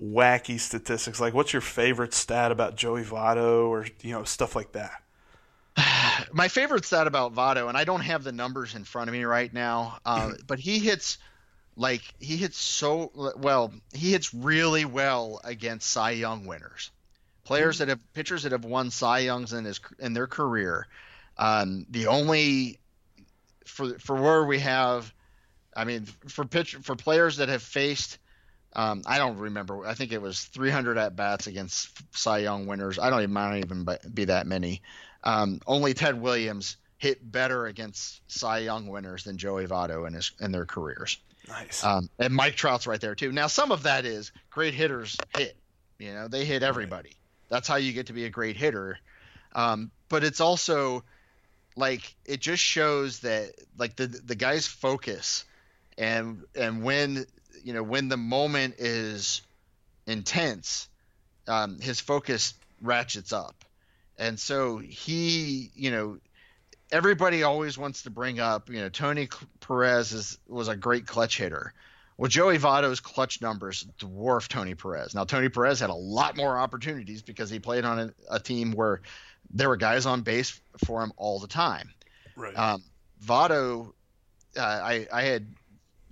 wacky 0.00 0.58
statistics. 0.58 1.20
Like, 1.20 1.34
what's 1.34 1.52
your 1.52 1.62
favorite 1.62 2.14
stat 2.14 2.52
about 2.52 2.76
Joey 2.76 3.02
Votto, 3.02 3.68
or 3.68 3.86
you 4.02 4.12
know, 4.12 4.24
stuff 4.24 4.56
like 4.56 4.72
that. 4.72 5.02
My 6.32 6.48
favorite 6.48 6.84
stat 6.84 7.06
about 7.06 7.34
Votto, 7.34 7.68
and 7.68 7.76
I 7.76 7.84
don't 7.84 8.00
have 8.00 8.24
the 8.24 8.32
numbers 8.32 8.74
in 8.74 8.84
front 8.84 9.08
of 9.08 9.12
me 9.12 9.24
right 9.24 9.52
now, 9.52 9.98
uh, 10.04 10.32
but 10.46 10.58
he 10.58 10.78
hits 10.78 11.18
like 11.76 12.02
he 12.20 12.36
hits 12.36 12.58
so 12.58 13.34
well. 13.36 13.72
He 13.92 14.12
hits 14.12 14.32
really 14.34 14.84
well 14.84 15.40
against 15.44 15.90
Cy 15.90 16.12
Young 16.12 16.46
winners 16.46 16.90
players 17.44 17.78
that 17.78 17.88
have 17.88 18.00
pitchers 18.14 18.42
that 18.42 18.52
have 18.52 18.64
won 18.64 18.90
Cy 18.90 19.20
Youngs 19.20 19.52
in 19.52 19.64
his 19.64 19.80
in 19.98 20.12
their 20.12 20.26
career. 20.26 20.86
Um, 21.36 21.86
the 21.90 22.08
only 22.08 22.78
for 23.64 23.98
for 23.98 24.20
where 24.20 24.44
we 24.44 24.58
have, 24.60 25.12
I 25.76 25.84
mean, 25.84 26.06
for 26.28 26.44
pitch 26.44 26.76
for 26.76 26.96
players 26.96 27.38
that 27.38 27.48
have 27.48 27.62
faced, 27.62 28.18
um, 28.72 29.02
I 29.06 29.18
don't 29.18 29.38
remember. 29.38 29.86
I 29.86 29.94
think 29.94 30.12
it 30.12 30.20
was 30.20 30.42
300 30.44 30.98
at 30.98 31.16
bats 31.16 31.46
against 31.46 31.90
Cy 32.16 32.38
Young 32.38 32.66
winners. 32.66 32.98
I 32.98 33.10
don't 33.10 33.20
even 33.20 33.32
might 33.32 33.58
even 33.58 33.86
be 34.12 34.26
that 34.26 34.46
many. 34.46 34.82
Um, 35.22 35.60
only 35.66 35.94
Ted 35.94 36.20
Williams 36.20 36.76
hit 36.98 37.30
better 37.30 37.66
against 37.66 38.20
Cy 38.28 38.58
Young 38.58 38.86
winners 38.86 39.24
than 39.24 39.36
Joey 39.36 39.66
Votto 39.66 40.06
in 40.06 40.14
his 40.14 40.32
in 40.40 40.52
their 40.52 40.66
careers. 40.66 41.18
Nice. 41.48 41.84
Um, 41.84 42.08
and 42.18 42.34
Mike 42.34 42.56
Trout's 42.56 42.86
right 42.86 43.00
there 43.00 43.14
too. 43.14 43.30
Now 43.32 43.46
some 43.46 43.72
of 43.72 43.82
that 43.82 44.04
is 44.06 44.32
great 44.50 44.74
hitters 44.74 45.16
hit. 45.36 45.56
You 45.98 46.12
know, 46.12 46.28
they 46.28 46.44
hit 46.44 46.62
everybody. 46.62 47.12
That's 47.48 47.68
how 47.68 47.76
you 47.76 47.92
get 47.92 48.06
to 48.06 48.12
be 48.12 48.24
a 48.24 48.30
great 48.30 48.56
hitter. 48.56 48.98
Um, 49.54 49.90
but 50.08 50.24
it's 50.24 50.40
also 50.40 51.04
like 51.76 52.14
it 52.24 52.40
just 52.40 52.62
shows 52.62 53.20
that 53.20 53.52
like 53.78 53.96
the 53.96 54.06
the 54.06 54.34
guy's 54.34 54.66
focus 54.66 55.44
and 55.98 56.44
and 56.54 56.82
when 56.82 57.26
you 57.62 57.72
know 57.72 57.82
when 57.82 58.08
the 58.08 58.16
moment 58.16 58.74
is 58.78 59.42
intense, 60.06 60.88
um, 61.48 61.80
his 61.80 62.00
focus 62.00 62.54
ratchets 62.80 63.32
up, 63.32 63.64
and 64.18 64.38
so 64.38 64.78
he 64.78 65.70
you 65.74 65.90
know 65.90 66.18
everybody 66.92 67.42
always 67.42 67.78
wants 67.78 68.02
to 68.02 68.10
bring 68.10 68.40
up 68.40 68.68
you 68.68 68.80
know 68.80 68.88
Tony 68.88 69.28
Perez 69.60 70.12
is 70.12 70.38
was 70.48 70.68
a 70.68 70.76
great 70.76 71.06
clutch 71.06 71.38
hitter 71.38 71.72
well, 72.16 72.28
Joey 72.28 72.58
Votto's 72.58 73.00
clutch 73.00 73.40
numbers 73.42 73.86
dwarf 73.98 74.48
Tony 74.48 74.74
Perez. 74.74 75.14
Now, 75.14 75.24
Tony 75.24 75.48
Perez 75.48 75.80
had 75.80 75.90
a 75.90 75.94
lot 75.94 76.36
more 76.36 76.56
opportunities 76.56 77.22
because 77.22 77.50
he 77.50 77.58
played 77.58 77.84
on 77.84 77.98
a, 77.98 78.14
a 78.30 78.40
team 78.40 78.72
where 78.72 79.00
there 79.52 79.68
were 79.68 79.76
guys 79.76 80.06
on 80.06 80.22
base 80.22 80.60
for 80.84 81.02
him 81.02 81.12
all 81.16 81.40
the 81.40 81.48
time. 81.48 81.90
Right. 82.36 82.56
Um, 82.56 82.82
Votto, 83.24 83.92
uh, 84.56 84.60
I, 84.60 85.06
I 85.12 85.22
had 85.22 85.46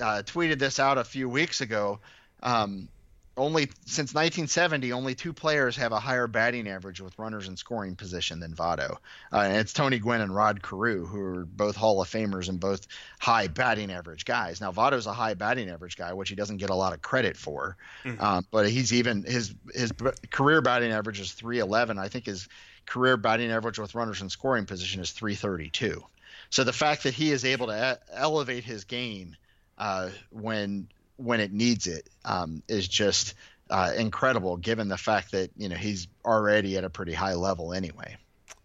uh, 0.01 0.23
tweeted 0.25 0.59
this 0.59 0.81
out 0.81 0.99
a 0.99 1.05
few 1.05 1.29
weeks 1.29 1.61
ago. 1.61 2.01
Um, 2.43 2.89
only 3.37 3.71
since 3.87 4.15
1970, 4.15 4.93
only 4.93 5.15
two 5.15 5.33
players 5.33 5.77
have 5.77 5.93
a 5.93 5.99
higher 5.99 6.27
batting 6.27 6.69
average 6.69 7.01
with 7.01 7.19
runners 7.19 7.49
in 7.49 7.57
scoring 7.57 7.97
position 7.97 8.41
than 8.41 8.55
Votto. 8.55 8.99
Uh, 9.33 9.41
and 9.41 9.57
it's 9.57 9.73
Tony 9.73 9.99
Gwynn 9.99 10.21
and 10.21 10.35
Rod 10.35 10.63
Carew, 10.63 11.07
who 11.07 11.21
are 11.21 11.45
both 11.47 11.75
Hall 11.75 12.01
of 12.03 12.09
Famers 12.09 12.49
and 12.49 12.61
both 12.61 12.87
high 13.19 13.47
batting 13.47 13.91
average 13.91 14.25
guys. 14.25 14.61
Now 14.61 14.71
Votto's 14.71 15.07
a 15.07 15.13
high 15.13 15.35
batting 15.35 15.71
average 15.71 15.97
guy, 15.97 16.13
which 16.13 16.29
he 16.29 16.35
doesn't 16.35 16.59
get 16.59 16.71
a 16.71 16.75
lot 16.75 16.93
of 16.93 17.01
credit 17.01 17.37
for. 17.37 17.77
Mm-hmm. 18.05 18.23
Um, 18.23 18.47
but 18.51 18.69
he's 18.69 18.93
even 18.93 19.23
his 19.25 19.55
his 19.75 19.93
career 20.31 20.61
batting 20.61 20.93
average 20.93 21.21
is 21.21 21.33
311. 21.33 21.99
I 21.99 22.09
think 22.09 22.27
his 22.27 22.49
career 22.85 23.17
batting 23.17 23.51
average 23.51 23.79
with 23.79 23.95
runners 23.95 24.21
in 24.21 24.29
scoring 24.29 24.67
position 24.67 25.01
is 25.01 25.11
332. 25.13 26.05
So 26.51 26.65
the 26.65 26.73
fact 26.73 27.05
that 27.05 27.15
he 27.15 27.31
is 27.31 27.47
able 27.47 27.69
to 27.69 27.99
elevate 28.13 28.65
his 28.65 28.85
game 28.85 29.37
uh, 29.79 30.11
when 30.31 30.89
when 31.23 31.41
it 31.41 31.53
needs 31.53 31.87
it 31.87 32.09
um, 32.25 32.63
is 32.69 32.87
just 32.89 33.35
uh, 33.71 33.93
incredible, 33.97 34.57
given 34.57 34.89
the 34.89 34.99
fact 34.99 35.33
that 35.33 35.51
you 35.57 35.69
know 35.69 35.77
he's 35.77 36.07
already 36.25 36.77
at 36.77 36.85
a 36.85 36.91
pretty 36.91 37.15
high 37.15 37.35
level 37.35 37.73
anyway. 37.73 38.17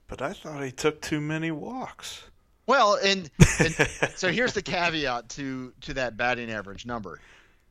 But 0.07 0.21
I 0.21 0.33
thought 0.33 0.63
he 0.63 0.71
took 0.71 1.01
too 1.01 1.21
many 1.21 1.51
walks. 1.51 2.23
Well, 2.65 2.99
and, 3.01 3.29
and 3.59 3.73
so 4.15 4.29
here's 4.31 4.53
the 4.53 4.61
caveat 4.61 5.29
to 5.29 5.73
to 5.81 5.93
that 5.95 6.17
batting 6.17 6.51
average 6.51 6.85
number. 6.85 7.19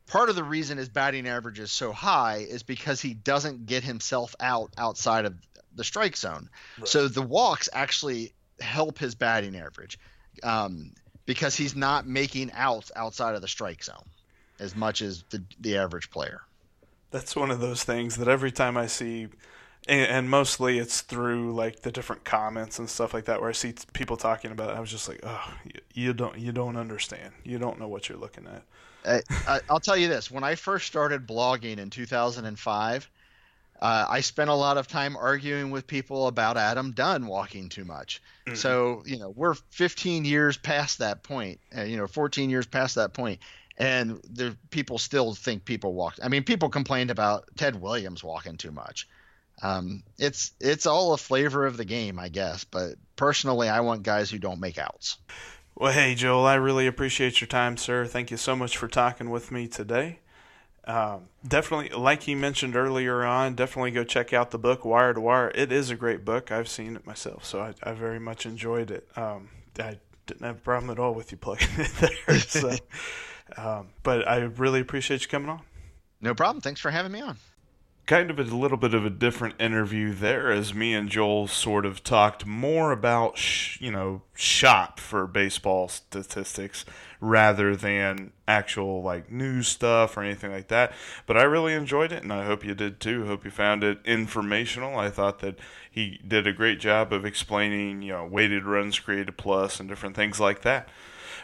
Part 0.06 0.30
of 0.30 0.36
the 0.36 0.44
reason 0.44 0.78
his 0.78 0.88
batting 0.88 1.26
average 1.26 1.58
is 1.58 1.72
so 1.72 1.92
high 1.92 2.46
is 2.48 2.62
because 2.62 3.00
he 3.00 3.12
doesn't 3.12 3.66
get 3.66 3.82
himself 3.82 4.34
out 4.40 4.72
outside 4.78 5.24
of 5.24 5.34
the 5.74 5.84
strike 5.84 6.16
zone. 6.16 6.48
Right. 6.78 6.88
So 6.88 7.08
the 7.08 7.22
walks 7.22 7.68
actually 7.72 8.32
help 8.60 8.98
his 8.98 9.14
batting 9.14 9.56
average 9.56 9.98
um, 10.42 10.92
because 11.26 11.56
he's 11.56 11.74
not 11.74 12.06
making 12.06 12.52
outs 12.54 12.92
outside 12.94 13.34
of 13.34 13.42
the 13.42 13.48
strike 13.48 13.82
zone 13.82 14.04
as 14.58 14.74
much 14.74 15.02
as 15.02 15.24
the 15.30 15.42
the 15.60 15.76
average 15.76 16.10
player. 16.10 16.42
That's 17.10 17.36
one 17.36 17.50
of 17.50 17.60
those 17.60 17.84
things 17.84 18.16
that 18.16 18.28
every 18.28 18.50
time 18.50 18.76
I 18.76 18.86
see, 18.86 19.28
and, 19.88 20.10
and, 20.10 20.30
mostly 20.30 20.78
it's 20.78 21.00
through 21.00 21.54
like 21.54 21.80
the 21.80 21.92
different 21.92 22.24
comments 22.24 22.78
and 22.78 22.90
stuff 22.90 23.14
like 23.14 23.26
that, 23.26 23.40
where 23.40 23.48
I 23.48 23.52
see 23.52 23.74
people 23.92 24.16
talking 24.16 24.50
about. 24.50 24.70
It, 24.70 24.76
I 24.76 24.80
was 24.80 24.90
just 24.90 25.08
like, 25.08 25.20
oh, 25.22 25.54
you, 25.64 25.80
you 25.94 26.12
don't 26.12 26.38
you 26.38 26.52
don't 26.52 26.76
understand. 26.76 27.32
You 27.44 27.58
don't 27.58 27.78
know 27.78 27.88
what 27.88 28.08
you're 28.08 28.18
looking 28.18 28.46
at. 28.46 29.22
I, 29.46 29.60
I'll 29.70 29.80
tell 29.80 29.96
you 29.96 30.08
this: 30.08 30.30
when 30.30 30.44
I 30.44 30.56
first 30.56 30.86
started 30.86 31.26
blogging 31.26 31.78
in 31.78 31.90
2005. 31.90 33.10
Uh, 33.80 34.06
I 34.08 34.20
spent 34.20 34.48
a 34.48 34.54
lot 34.54 34.78
of 34.78 34.88
time 34.88 35.16
arguing 35.16 35.70
with 35.70 35.86
people 35.86 36.28
about 36.28 36.56
Adam 36.56 36.92
Dunn 36.92 37.26
walking 37.26 37.68
too 37.68 37.84
much. 37.84 38.22
Mm-hmm. 38.46 38.56
So, 38.56 39.02
you 39.04 39.18
know, 39.18 39.30
we're 39.36 39.54
15 39.54 40.24
years 40.24 40.56
past 40.56 40.98
that 40.98 41.22
point, 41.22 41.60
uh, 41.76 41.82
you 41.82 41.98
know, 41.98 42.06
14 42.06 42.48
years 42.48 42.66
past 42.66 42.94
that 42.94 43.12
point, 43.12 43.40
and 43.78 44.20
the 44.30 44.56
people 44.70 44.98
still 44.98 45.34
think 45.34 45.64
people 45.64 45.92
walk. 45.92 46.16
I 46.22 46.28
mean, 46.28 46.44
people 46.44 46.68
complained 46.68 47.10
about 47.10 47.44
Ted 47.56 47.80
Williams 47.80 48.24
walking 48.24 48.56
too 48.56 48.72
much. 48.72 49.08
Um, 49.62 50.02
it's 50.18 50.52
it's 50.60 50.86
all 50.86 51.12
a 51.14 51.18
flavor 51.18 51.66
of 51.66 51.76
the 51.76 51.84
game, 51.84 52.18
I 52.18 52.28
guess. 52.28 52.64
But 52.64 52.94
personally, 53.16 53.68
I 53.68 53.80
want 53.80 54.02
guys 54.02 54.30
who 54.30 54.38
don't 54.38 54.60
make 54.60 54.78
outs. 54.78 55.18
Well, 55.74 55.92
hey 55.92 56.14
Joel, 56.14 56.46
I 56.46 56.54
really 56.54 56.86
appreciate 56.86 57.40
your 57.40 57.48
time, 57.48 57.76
sir. 57.76 58.06
Thank 58.06 58.30
you 58.30 58.36
so 58.36 58.56
much 58.56 58.76
for 58.76 58.88
talking 58.88 59.30
with 59.30 59.50
me 59.50 59.66
today. 59.66 60.20
Um, 60.86 61.28
definitely, 61.46 61.88
like 61.90 62.22
he 62.22 62.34
mentioned 62.34 62.76
earlier 62.76 63.24
on, 63.24 63.54
definitely 63.54 63.90
go 63.90 64.04
check 64.04 64.32
out 64.32 64.52
the 64.52 64.58
book 64.58 64.84
Wire 64.84 65.12
to 65.12 65.20
Wire. 65.20 65.50
It 65.54 65.72
is 65.72 65.90
a 65.90 65.96
great 65.96 66.24
book. 66.24 66.52
I've 66.52 66.68
seen 66.68 66.94
it 66.94 67.06
myself, 67.06 67.44
so 67.44 67.60
I, 67.60 67.74
I 67.82 67.92
very 67.92 68.20
much 68.20 68.46
enjoyed 68.46 68.90
it. 68.90 69.08
Um, 69.16 69.48
I 69.78 69.98
didn't 70.26 70.44
have 70.44 70.58
a 70.58 70.60
problem 70.60 70.90
at 70.90 70.98
all 70.98 71.12
with 71.12 71.32
you 71.32 71.38
plugging 71.38 71.68
it 71.76 71.92
there. 72.26 72.38
So. 72.38 72.76
Um, 73.56 73.88
but 74.02 74.26
I 74.26 74.38
really 74.38 74.80
appreciate 74.80 75.22
you 75.22 75.28
coming 75.28 75.48
on. 75.50 75.60
No 76.20 76.34
problem. 76.34 76.60
Thanks 76.60 76.80
for 76.80 76.90
having 76.90 77.12
me 77.12 77.20
on. 77.20 77.36
Kind 78.06 78.30
of 78.30 78.38
a 78.38 78.44
little 78.44 78.76
bit 78.76 78.94
of 78.94 79.04
a 79.04 79.10
different 79.10 79.60
interview 79.60 80.14
there, 80.14 80.52
as 80.52 80.72
me 80.72 80.94
and 80.94 81.08
Joel 81.08 81.48
sort 81.48 81.84
of 81.84 82.04
talked 82.04 82.46
more 82.46 82.92
about, 82.92 83.36
sh- 83.36 83.80
you 83.80 83.90
know, 83.90 84.22
shop 84.34 85.00
for 85.00 85.26
baseball 85.26 85.88
statistics 85.88 86.84
rather 87.20 87.74
than 87.74 88.32
actual 88.46 89.02
like 89.02 89.32
news 89.32 89.66
stuff 89.66 90.16
or 90.16 90.22
anything 90.22 90.52
like 90.52 90.68
that. 90.68 90.92
But 91.26 91.36
I 91.36 91.42
really 91.42 91.72
enjoyed 91.72 92.12
it, 92.12 92.22
and 92.22 92.32
I 92.32 92.44
hope 92.44 92.64
you 92.64 92.74
did 92.74 93.00
too. 93.00 93.26
Hope 93.26 93.44
you 93.44 93.50
found 93.50 93.82
it 93.82 93.98
informational. 94.04 94.96
I 94.98 95.10
thought 95.10 95.40
that 95.40 95.58
he 95.90 96.20
did 96.26 96.46
a 96.46 96.52
great 96.52 96.78
job 96.78 97.12
of 97.12 97.24
explaining, 97.24 98.02
you 98.02 98.12
know, 98.12 98.24
weighted 98.24 98.64
runs 98.64 99.00
created 99.00 99.36
plus 99.36 99.80
and 99.80 99.88
different 99.88 100.14
things 100.14 100.38
like 100.38 100.62
that. 100.62 100.88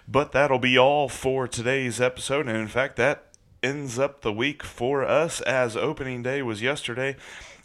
But 0.08 0.32
that'll 0.32 0.58
be 0.58 0.78
all 0.78 1.08
for 1.08 1.46
today's 1.46 2.00
episode. 2.00 2.48
And 2.48 2.56
in 2.56 2.68
fact, 2.68 2.96
that 2.96 3.26
ends 3.62 3.98
up 3.98 4.22
the 4.22 4.32
week 4.32 4.62
for 4.62 5.04
us 5.04 5.40
as 5.42 5.76
opening 5.76 6.22
day 6.22 6.42
was 6.42 6.60
yesterday. 6.62 7.16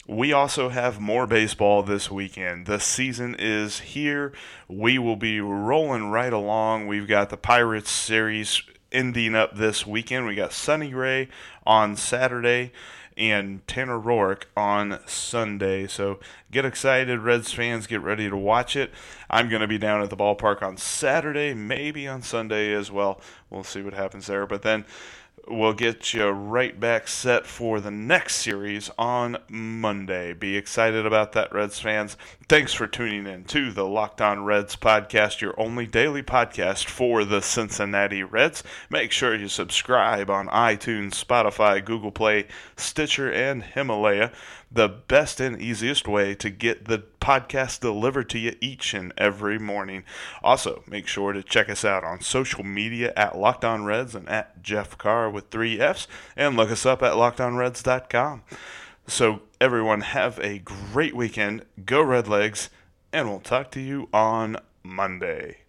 We 0.07 0.31
also 0.31 0.69
have 0.69 1.01
more 1.01 1.27
baseball 1.27 1.83
this 1.83 2.09
weekend. 2.09 2.65
The 2.65 2.79
season 2.79 3.35
is 3.37 3.79
here. 3.79 4.31
We 4.69 4.97
will 4.97 5.17
be 5.17 5.41
rolling 5.41 6.11
right 6.11 6.31
along. 6.31 6.87
We've 6.87 7.07
got 7.07 7.29
the 7.29 7.37
Pirates 7.37 7.91
series 7.91 8.61
ending 8.91 9.35
up 9.35 9.57
this 9.57 9.85
weekend. 9.85 10.25
We 10.25 10.35
got 10.35 10.53
Sonny 10.53 10.91
Gray 10.91 11.27
on 11.65 11.97
Saturday 11.97 12.71
and 13.17 13.67
Tanner 13.67 13.99
Roark 13.99 14.43
on 14.55 14.99
Sunday. 15.07 15.87
So 15.87 16.19
get 16.51 16.65
excited, 16.65 17.19
Reds 17.19 17.51
fans. 17.51 17.87
Get 17.87 18.01
ready 18.01 18.29
to 18.29 18.37
watch 18.37 18.75
it. 18.75 18.91
I'm 19.29 19.49
going 19.49 19.61
to 19.61 19.67
be 19.67 19.77
down 19.77 20.01
at 20.01 20.09
the 20.09 20.17
ballpark 20.17 20.61
on 20.61 20.77
Saturday, 20.77 21.53
maybe 21.53 22.07
on 22.07 22.21
Sunday 22.21 22.73
as 22.73 22.91
well. 22.91 23.19
We'll 23.49 23.63
see 23.63 23.81
what 23.81 23.93
happens 23.93 24.27
there. 24.27 24.45
But 24.45 24.61
then 24.61 24.85
we'll 25.47 25.73
get 25.73 26.13
you 26.13 26.27
right 26.27 26.79
back 26.79 27.07
set 27.07 27.45
for 27.45 27.79
the 27.79 27.91
next 27.91 28.35
series 28.37 28.89
on 28.97 29.37
Monday. 29.49 30.33
Be 30.33 30.57
excited 30.57 31.05
about 31.05 31.33
that, 31.33 31.53
Reds 31.53 31.79
fans. 31.79 32.17
Thanks 32.49 32.73
for 32.73 32.87
tuning 32.87 33.27
in 33.27 33.43
to 33.45 33.71
the 33.71 33.85
Locked 33.85 34.21
On 34.21 34.43
Reds 34.43 34.75
podcast, 34.75 35.41
your 35.41 35.59
only 35.59 35.85
daily 35.85 36.23
podcast 36.23 36.85
for 36.85 37.23
the 37.23 37.41
Cincinnati 37.41 38.23
Reds. 38.23 38.63
Make 38.89 39.11
sure 39.11 39.35
you 39.35 39.47
subscribe 39.47 40.29
on 40.29 40.47
iTunes, 40.47 41.23
Spotify, 41.23 41.83
Google 41.83 42.11
Play, 42.11 42.47
Stitcher, 42.75 43.31
and 43.31 43.63
Himalaya. 43.63 44.31
The 44.77 44.87
best 44.87 45.39
and 45.39 45.59
easiest 45.59 46.07
way 46.07 46.35
to 46.35 46.51
get 46.51 46.85
the 46.85 46.99
podcast 47.19 47.79
delivered 47.79 48.29
to 48.29 48.37
you 48.37 48.55
each 48.61 48.93
and 48.93 49.11
every 49.17 49.57
morning. 49.57 50.03
Also, 50.43 50.83
make 50.85 51.07
sure 51.07 51.33
to 51.33 51.41
check 51.41 51.67
us 51.67 51.83
out 51.83 52.03
on 52.03 52.21
social 52.21 52.63
media 52.63 53.11
at 53.17 53.35
Locked 53.35 53.65
On 53.65 53.85
Reds 53.85 54.13
and 54.13 54.29
at 54.29 54.61
Jeff 54.61 54.95
Carr 54.95 55.31
with 55.31 55.49
three 55.49 55.79
F's, 55.79 56.07
and 56.35 56.55
look 56.55 56.69
us 56.69 56.85
up 56.85 57.01
at 57.01 57.13
lockedonreds.com. 57.13 58.43
So, 59.07 59.41
everyone, 59.59 60.01
have 60.01 60.37
a 60.43 60.59
great 60.59 61.15
weekend. 61.15 61.65
Go 61.83 62.03
Red 62.03 62.27
Legs, 62.27 62.69
and 63.11 63.27
we'll 63.27 63.39
talk 63.39 63.71
to 63.71 63.81
you 63.81 64.09
on 64.13 64.57
Monday. 64.83 65.61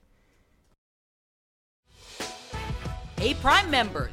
Hey, 3.19 3.33
Prime 3.41 3.71
members, 3.71 4.13